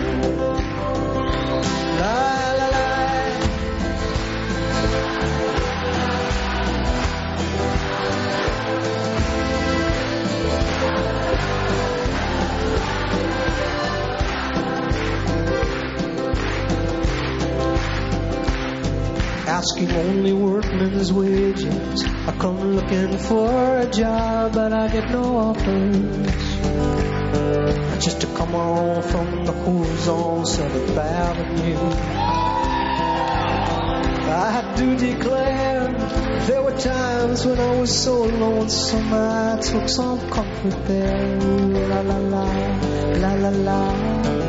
[19.53, 22.05] asking only workmen's wages.
[22.27, 26.45] I come looking for a job, but I get no offers.
[28.03, 31.77] Just to come on from the hooves on Seventh Avenue.
[34.33, 35.93] I do declare
[36.47, 41.39] there were times when I was so lonesome I took some comfort there.
[41.91, 42.47] La la la,
[43.23, 44.42] la la la.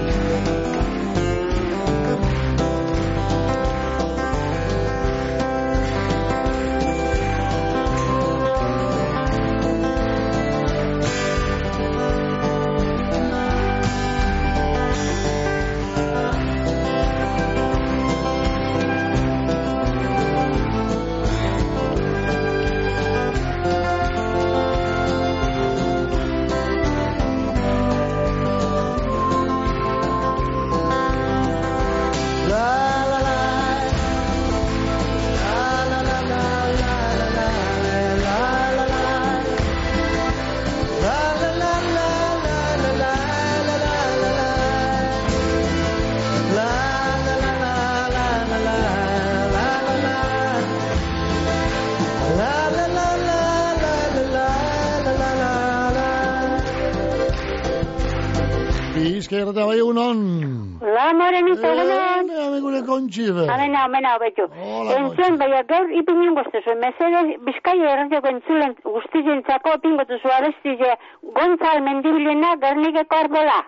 [63.84, 63.90] Kontxibe.
[63.90, 64.44] Amena, amena, betu.
[64.98, 70.98] Entzuen, baina gaur ipinen guztezu, mesedez, bizkaia erratioko entzulen guztizentzako pingotu zu abestize
[71.36, 73.60] Gontzal mendibilena gernikeko arbola.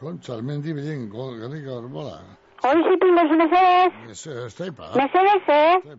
[0.00, 2.16] Kontza, almendi bilen, gernika horbola.
[2.62, 3.92] Hori zipin bezu mesedez.
[4.10, 4.90] Ez, ez teipa.
[4.94, 5.96] Mesedez, eh?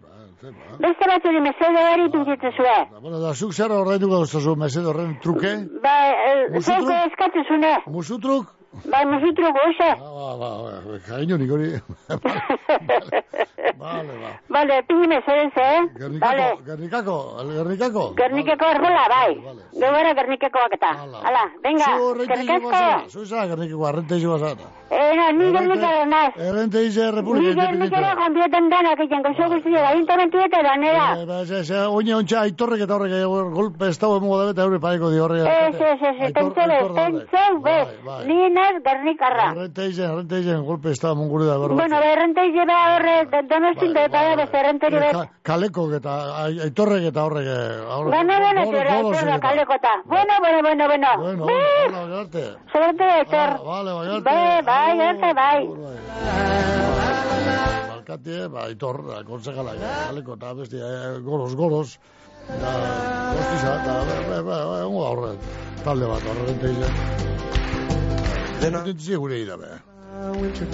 [0.84, 2.76] Beste batzuri mesede hori pintitzezue.
[3.02, 5.54] Bueno, da, zuk zer horrein zu mesede horren truke?
[5.84, 5.96] Ba,
[6.30, 7.74] eh, zeuko eskatzezune.
[7.88, 8.63] Musutruk?
[8.74, 9.90] Bai, musutruk, oixe.
[10.02, 11.70] Ba, ba, ba, kaiño nik hori.
[13.78, 14.30] Vale, ba.
[14.50, 15.80] Vale, pini mesedez, eh?
[16.00, 17.18] Gernikako, gernikako,
[17.54, 18.04] gernikako.
[18.18, 19.32] Gernikeko horbola, bai.
[19.78, 20.92] Gobera gernikekoak eta.
[21.24, 22.70] Hala, venga, Zu rente izu kerkasko.
[22.70, 24.30] bazara, zu izan gernikako, arrente izu
[24.94, 25.12] bazara.
[25.12, 26.34] Eh, no, ni gernikara naz.
[26.38, 31.08] Errente izu Republika Ni gernikara joan bioten danak egiten gozo guztia, ayuntamentueta danera.
[31.22, 33.14] Eh, ba, ze, ze, oine ontsa aitorrek eta horrek
[33.54, 35.48] golpe ez dago emongo dabe eta eure paeko di horrek.
[35.48, 37.88] Ez, ez, ez, tentzele, tentzeu, bez.
[38.28, 39.52] Ni naz gernikarra.
[39.56, 41.76] Errente izen, errente izen, golpe ez dago mongure da berro.
[41.76, 43.16] Bueno, berrente izeba horre,
[43.50, 45.12] donostin da eta bez.
[45.14, 46.14] Ka, kaleko eta
[46.44, 47.48] ai- aitorrek eta horrek.
[48.04, 49.94] Bueno, bueno, zera, zera, eta- kalekota.
[50.06, 51.08] Bueno, bueno, bueno, bueno.
[51.18, 51.56] Bueno, Bai,
[51.88, 52.44] hola, garte.
[52.72, 53.58] Suerte de ser.
[53.64, 53.92] Vale,
[54.84, 55.22] bai, arte.
[55.22, 56.74] Bai, bai, arte, bai.
[57.94, 61.98] Alkatie, ba, aitor, da, konsejalak, kaleko eta besti, eh, goros, goros.
[62.48, 62.72] Da,
[63.38, 65.32] goztiza, da, ba, ba, ba, ba, ongo horre,
[65.86, 67.02] talde bat, horrente izen.
[68.64, 69.72] Independentzia gure idabe.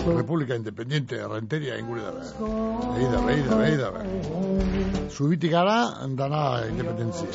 [0.05, 2.26] Republika Independiente, renteria ingure dabe.
[2.99, 4.01] Eida, beida, beida, be.
[5.10, 5.78] Zubitik gara,
[6.18, 7.30] dana independentzia.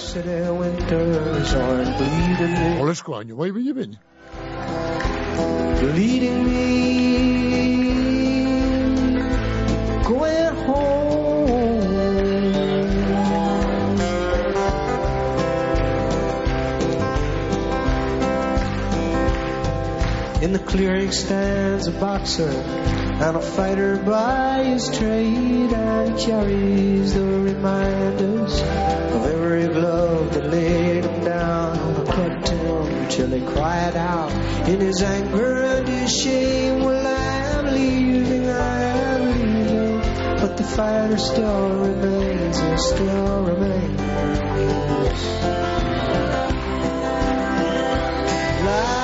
[2.83, 4.03] Olesko haino, bai, bine, bine.
[5.83, 6.65] Leading me
[10.05, 11.15] going home.
[20.43, 27.25] In the clearing stands a boxer and a fighter by his trade, and carries the
[27.25, 31.04] reminders of every glove that laid
[33.15, 34.33] till he cried out
[34.69, 36.83] in his anger and his shame.
[36.83, 40.01] Well, I am leaving, I am leaving,
[40.41, 44.01] but the fighter still remains, he still remains.
[48.67, 49.04] La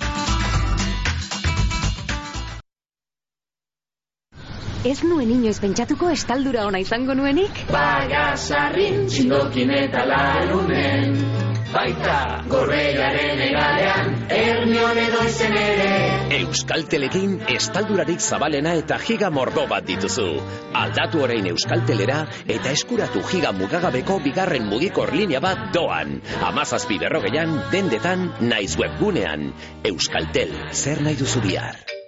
[4.81, 7.59] Ez nuen inoiz pentsatuko estaldura ona izango nuenik?
[7.69, 11.13] Bagasarrin txindokin eta larunen
[11.71, 12.15] Baita
[12.49, 15.91] gorreiaren egalean Ernion edo izen ere
[16.39, 20.27] Euskaltelekin estaldurarik zabalena eta giga mordo bat dituzu.
[20.81, 22.25] Aldatu orain Euskaltelera
[22.57, 26.17] eta eskuratu giga mugagabeko bigarren mugikor linea bat doan.
[26.49, 29.51] Amazazpi berrogeian, dendetan, naiz webgunean.
[29.93, 32.00] Euskaltel, zer nahi duzu bihar?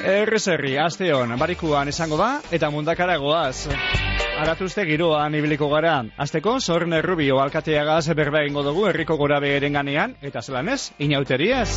[0.00, 3.68] Errezerri, aste hon, barikuan esango da, eta mundakara goaz.
[4.40, 5.98] Aratuzte giroan ibiliko gara.
[6.16, 11.68] Azteko, zorn errubio alkateagaz berba egingo dugu herriko gora beheren ganean, eta zelan ez, inauteriez.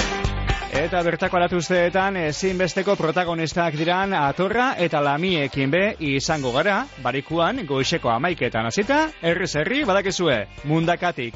[0.73, 8.71] Eta bertako aratuzteetan ezinbesteko protagonistak diran atorra eta lamiekin be izango gara, barikuan goixeko amaiketan
[8.71, 11.35] hasita, errezerri badakezue, mundakatik.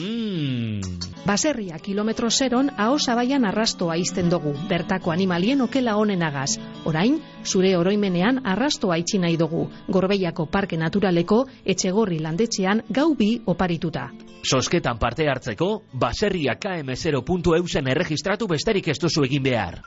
[0.00, 1.05] Mm.
[1.26, 6.52] Baserria kilometro zeron aho zabaian arrastoa izten dugu, bertako animalien okela honenagaz.
[6.86, 14.06] Orain, zure oroimenean arrastoa itxi nahi dugu, gorbeiako parke naturaleko etxegorri landetxean gau bi oparituta.
[14.46, 19.80] Sosketan parte hartzeko, baserria km0.eusen erregistratu besterik ez duzu egin behar.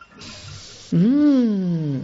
[0.91, 2.03] Mm.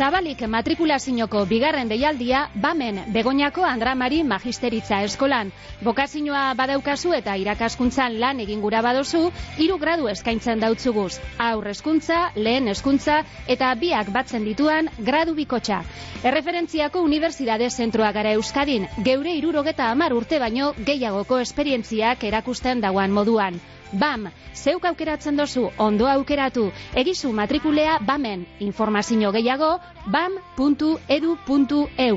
[0.00, 5.50] Zabalik matrikulazinoko bigarren deialdia, bamen Begoñako Andramari Magisteritza Eskolan.
[5.84, 9.20] Bokazinoa badaukazu eta irakaskuntzan lan egin gura badozu,
[9.60, 11.18] hiru gradu eskaintzen dautzuguz.
[11.48, 13.18] Aur eskuntza, lehen eskuntza
[13.56, 15.82] eta biak batzen dituan gradu bikotxa.
[16.30, 23.60] Erreferentziako Unibertsitate Zentroa gara Euskadin, geure irurogeta amar urte baino gehiagoko esperientziak erakusten dauan moduan.
[23.92, 30.62] BAM, zeuk aukeratzen dozu, ondo aukeratu, egizu matrikulea BAMen, informazio gehiago, bam.edu.eu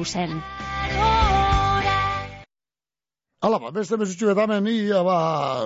[0.06, 0.42] zen.
[3.44, 5.18] Hala ba, beste mesutxu betamen, ia ba,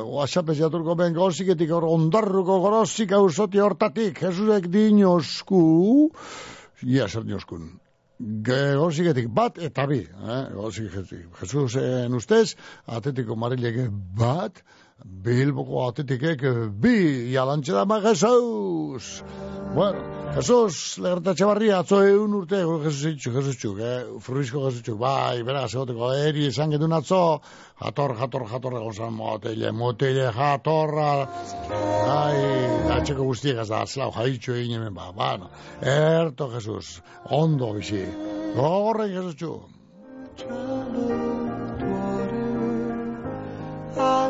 [0.02, 6.10] whatsappez jaturko ben goziketik hor ondarruko gorozik ausoti hortatik, Jesusek dinosku,
[6.82, 7.68] ia zer dinoskun,
[8.18, 10.44] Goziketik bat eta bi, eh?
[10.56, 11.28] Goziketik.
[11.38, 12.56] Jesusen ustez,
[12.90, 14.64] atetiko marileke bat,
[15.06, 16.42] Bilboko atetikek
[16.82, 19.24] bi jalantxe da ma Jesus.
[19.76, 20.00] Bueno,
[20.34, 24.06] Jesus, legertatxe barri, atzo egun urte, Jesus itxu, Jesus txuk, eh?
[24.24, 27.42] Fruizko Jesus txuk, bai, bera, zegoteko, eri esan gedun atzo,
[27.84, 31.12] jator, jator, jator, egon zan, motele, motele, jatorra,
[32.16, 32.42] ai,
[32.98, 37.02] atxeko guztiek da, atzlau, jaitxu egin hemen, ba, bueno, erto, Jesus,
[37.42, 38.06] ondo bizi,
[38.56, 39.62] gorren, Jesus txuk.
[44.00, 44.27] I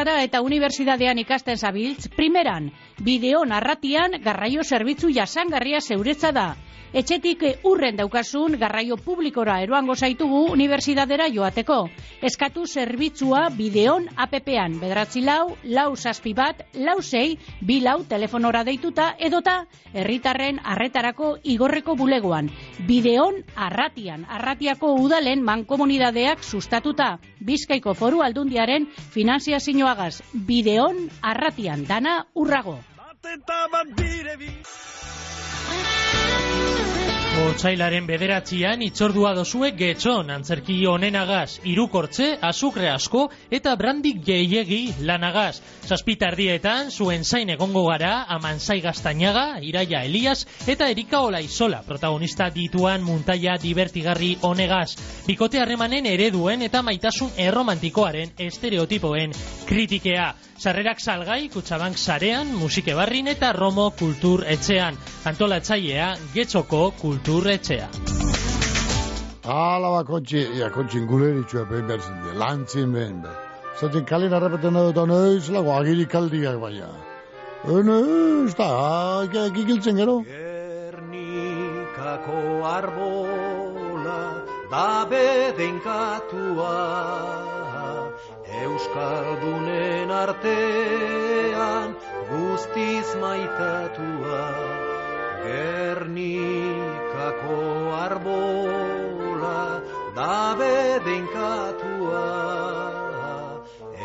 [0.00, 2.70] zara eta unibertsitatean ikasten zabiltz, primeran,
[3.04, 6.44] bideo narratian garraio zerbitzu jasangarria zeuretza da.
[6.90, 11.76] Etxetik eh, urren daukasun garraio publikora eroango zaitugu unibertsitatera joateko.
[12.26, 19.12] Eskatu zerbitzua bideon APP-an, bedratzi lau, lau zazpi bat, lau zei, bi lau telefonora deituta
[19.18, 19.60] edota
[19.94, 22.50] herritarren arretarako igorreko bulegoan.
[22.88, 27.20] Bideon arratian, arratiako udalen mankomunidadeak sustatuta.
[27.38, 30.24] Bizkaiko foru aldundiaren finanziazioagaz.
[30.34, 32.80] Bideon arratian, dana urrago.
[37.50, 44.78] Otsailaren bederatzian itzordua dozue getxon antzerki onenagaz, irukortze, azukre asko eta brandik gehiegi
[45.08, 45.58] lanagaz.
[45.88, 53.56] Zazpitardietan zuen zain egongo gara Amanzai Gaztainaga, Iraia Elias eta Erika Olaizola protagonista dituan muntaia
[53.58, 54.94] divertigarri honegaz.
[55.26, 59.34] Bikote harremanen ereduen eta maitasun erromantikoaren estereotipoen
[59.66, 60.30] kritikea.
[60.60, 64.98] Sarrerak salgai, kutsabank sarean, musike barrin eta romo kultur etxean.
[65.24, 67.88] Antolatzailea, getxoko kultur etxea.
[69.44, 73.38] Hala ba, kontxi, ia, kontxi inguleritxua behin behar zinde, lantzin behin behar.
[73.80, 76.90] Zaten kalin harrapeten edo eta noiz lago agirik kaldiak baina.
[77.64, 78.68] Noiz, da,
[79.32, 80.16] gigiltzen gero.
[80.28, 81.46] Gernikako
[82.76, 84.20] arbola
[84.70, 86.76] da bedenkatua
[88.62, 91.88] Euskaldunen artean
[92.30, 94.42] guztiz maitatua
[95.44, 97.56] Gernikako Arabako
[98.04, 99.60] arbola
[100.16, 102.28] da bedeinkatua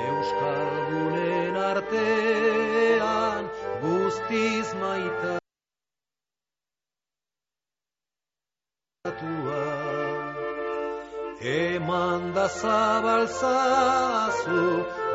[0.07, 3.43] Euskaldunen artean
[3.83, 5.33] guztiz maita
[11.55, 14.63] Eman da zabalzazu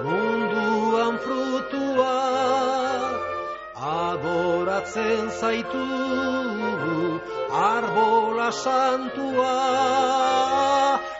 [0.04, 3.09] munduan frutua.
[3.80, 5.80] Adoratzen zaitu
[7.48, 9.56] arbola santua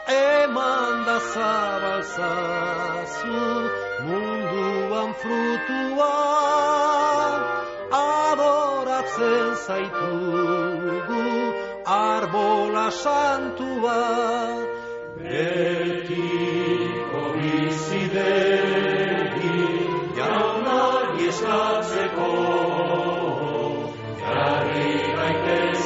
[0.07, 2.61] Eman da zabalzazu
[4.05, 6.13] munduan frutua.
[8.03, 11.25] Adoratzen zaitugu
[11.87, 14.01] arbola santua
[15.17, 16.61] Betiko
[17.41, 19.00] jaunari
[21.31, 22.31] eskatzeko
[24.23, 25.80] Jarri gaitezen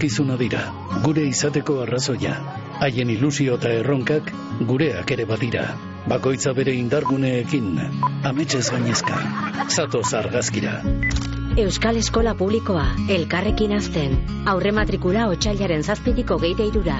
[0.00, 0.60] Etorkizuna dira,
[1.04, 2.30] gure izateko arrazoia.
[2.80, 4.30] Haien ilusio eta erronkak
[4.70, 5.64] gureak ere badira.
[6.08, 7.66] Bakoitza bere indarguneekin,
[8.30, 9.18] ametsez gainezka.
[9.68, 10.78] Zatoz argazkira.
[11.60, 14.16] Euskal Eskola Publikoa, elkarrekin azten.
[14.54, 16.96] Aurre matrikula otxailaren zazpitiko geite irura.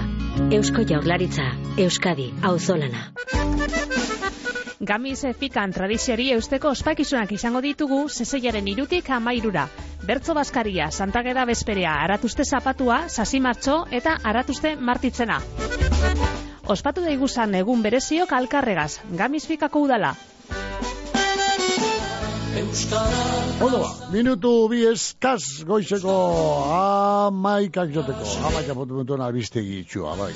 [0.51, 3.09] Eusko Jaurlaritza, Euskadi, auzolana.
[4.81, 9.66] Gamiz efikan tradiziari eusteko ospakizunak izango ditugu zeseiaren irutik amairura.
[10.09, 15.36] Bertzo Baskaria, Santageda Bezperea, Aratuste Zapatua, Sasi Martxo eta Aratuste Martitzena.
[16.65, 20.15] Ospatu daiguzan egun bereziok alkarregaz, Gamiz fikako udala.
[22.51, 26.14] Ondo ba, minutu bi eskaz goizeko
[26.74, 30.32] amaikak joteko, amaika potu mentuen albistegi itxua, bai.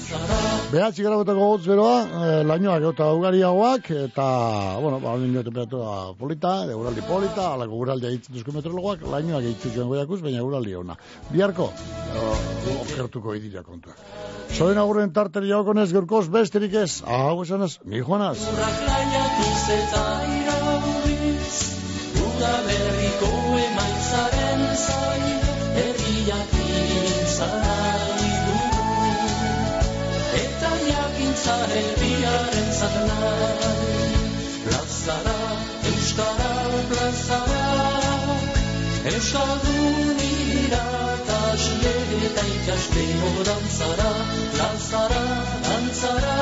[0.70, 4.26] Behatzi gara betako gotz beroa, eh, lainoak eta ugariagoak, eta,
[4.84, 9.90] bueno, ba, nio temperatura polita, euraldi polita, alako uraldia egiten duzko meteorologoak, lainoak egiten zuen
[9.90, 10.98] goiakuz, baina uraldi ona.
[11.32, 13.98] Biharko, eh, okertuko idila kontuak.
[14.54, 18.38] Zoen agurren tarteri jaokonez gaurkoz besterik ez, hau esanez, mi joanaz.
[31.74, 33.70] Herriaren zanai,
[34.64, 35.38] plazara,
[35.90, 36.52] euskara
[36.90, 37.64] plazara,
[39.12, 41.94] euskaldun iratasle
[42.28, 43.06] eta ikasle
[43.50, 44.12] dantzara,
[44.58, 45.24] dantzara,
[45.70, 46.38] dantzara,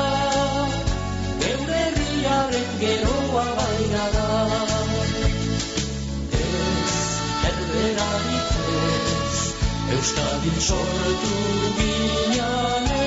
[1.45, 4.72] geure herriaren geroa bainara.
[10.03, 11.35] Euskadin sortu
[11.79, 13.03] ginanez,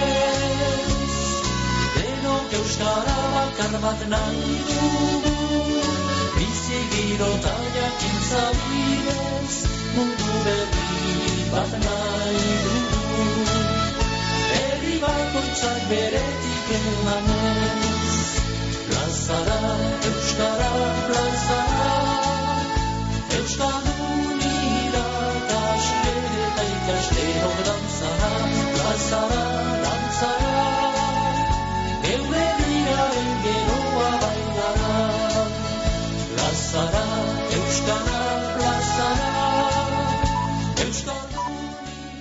[1.97, 5.35] denok Euskara bakar bat nahi dugu,
[6.37, 9.57] bizi giro eta jakintza bidez,
[9.97, 13.27] mundu berri bat nahi dugu.
[14.55, 18.17] Herri bakoitzak beretik emanez
[18.89, 19.61] Plazara,
[20.15, 20.73] Euskara,
[21.11, 21.93] plazara.
[23.37, 23.96] Euskadun
[28.01, 28.31] lanzara,
[28.77, 29.43] lanzara,
[29.85, 31.07] lanzara,
[32.13, 32.66] eure lanzara.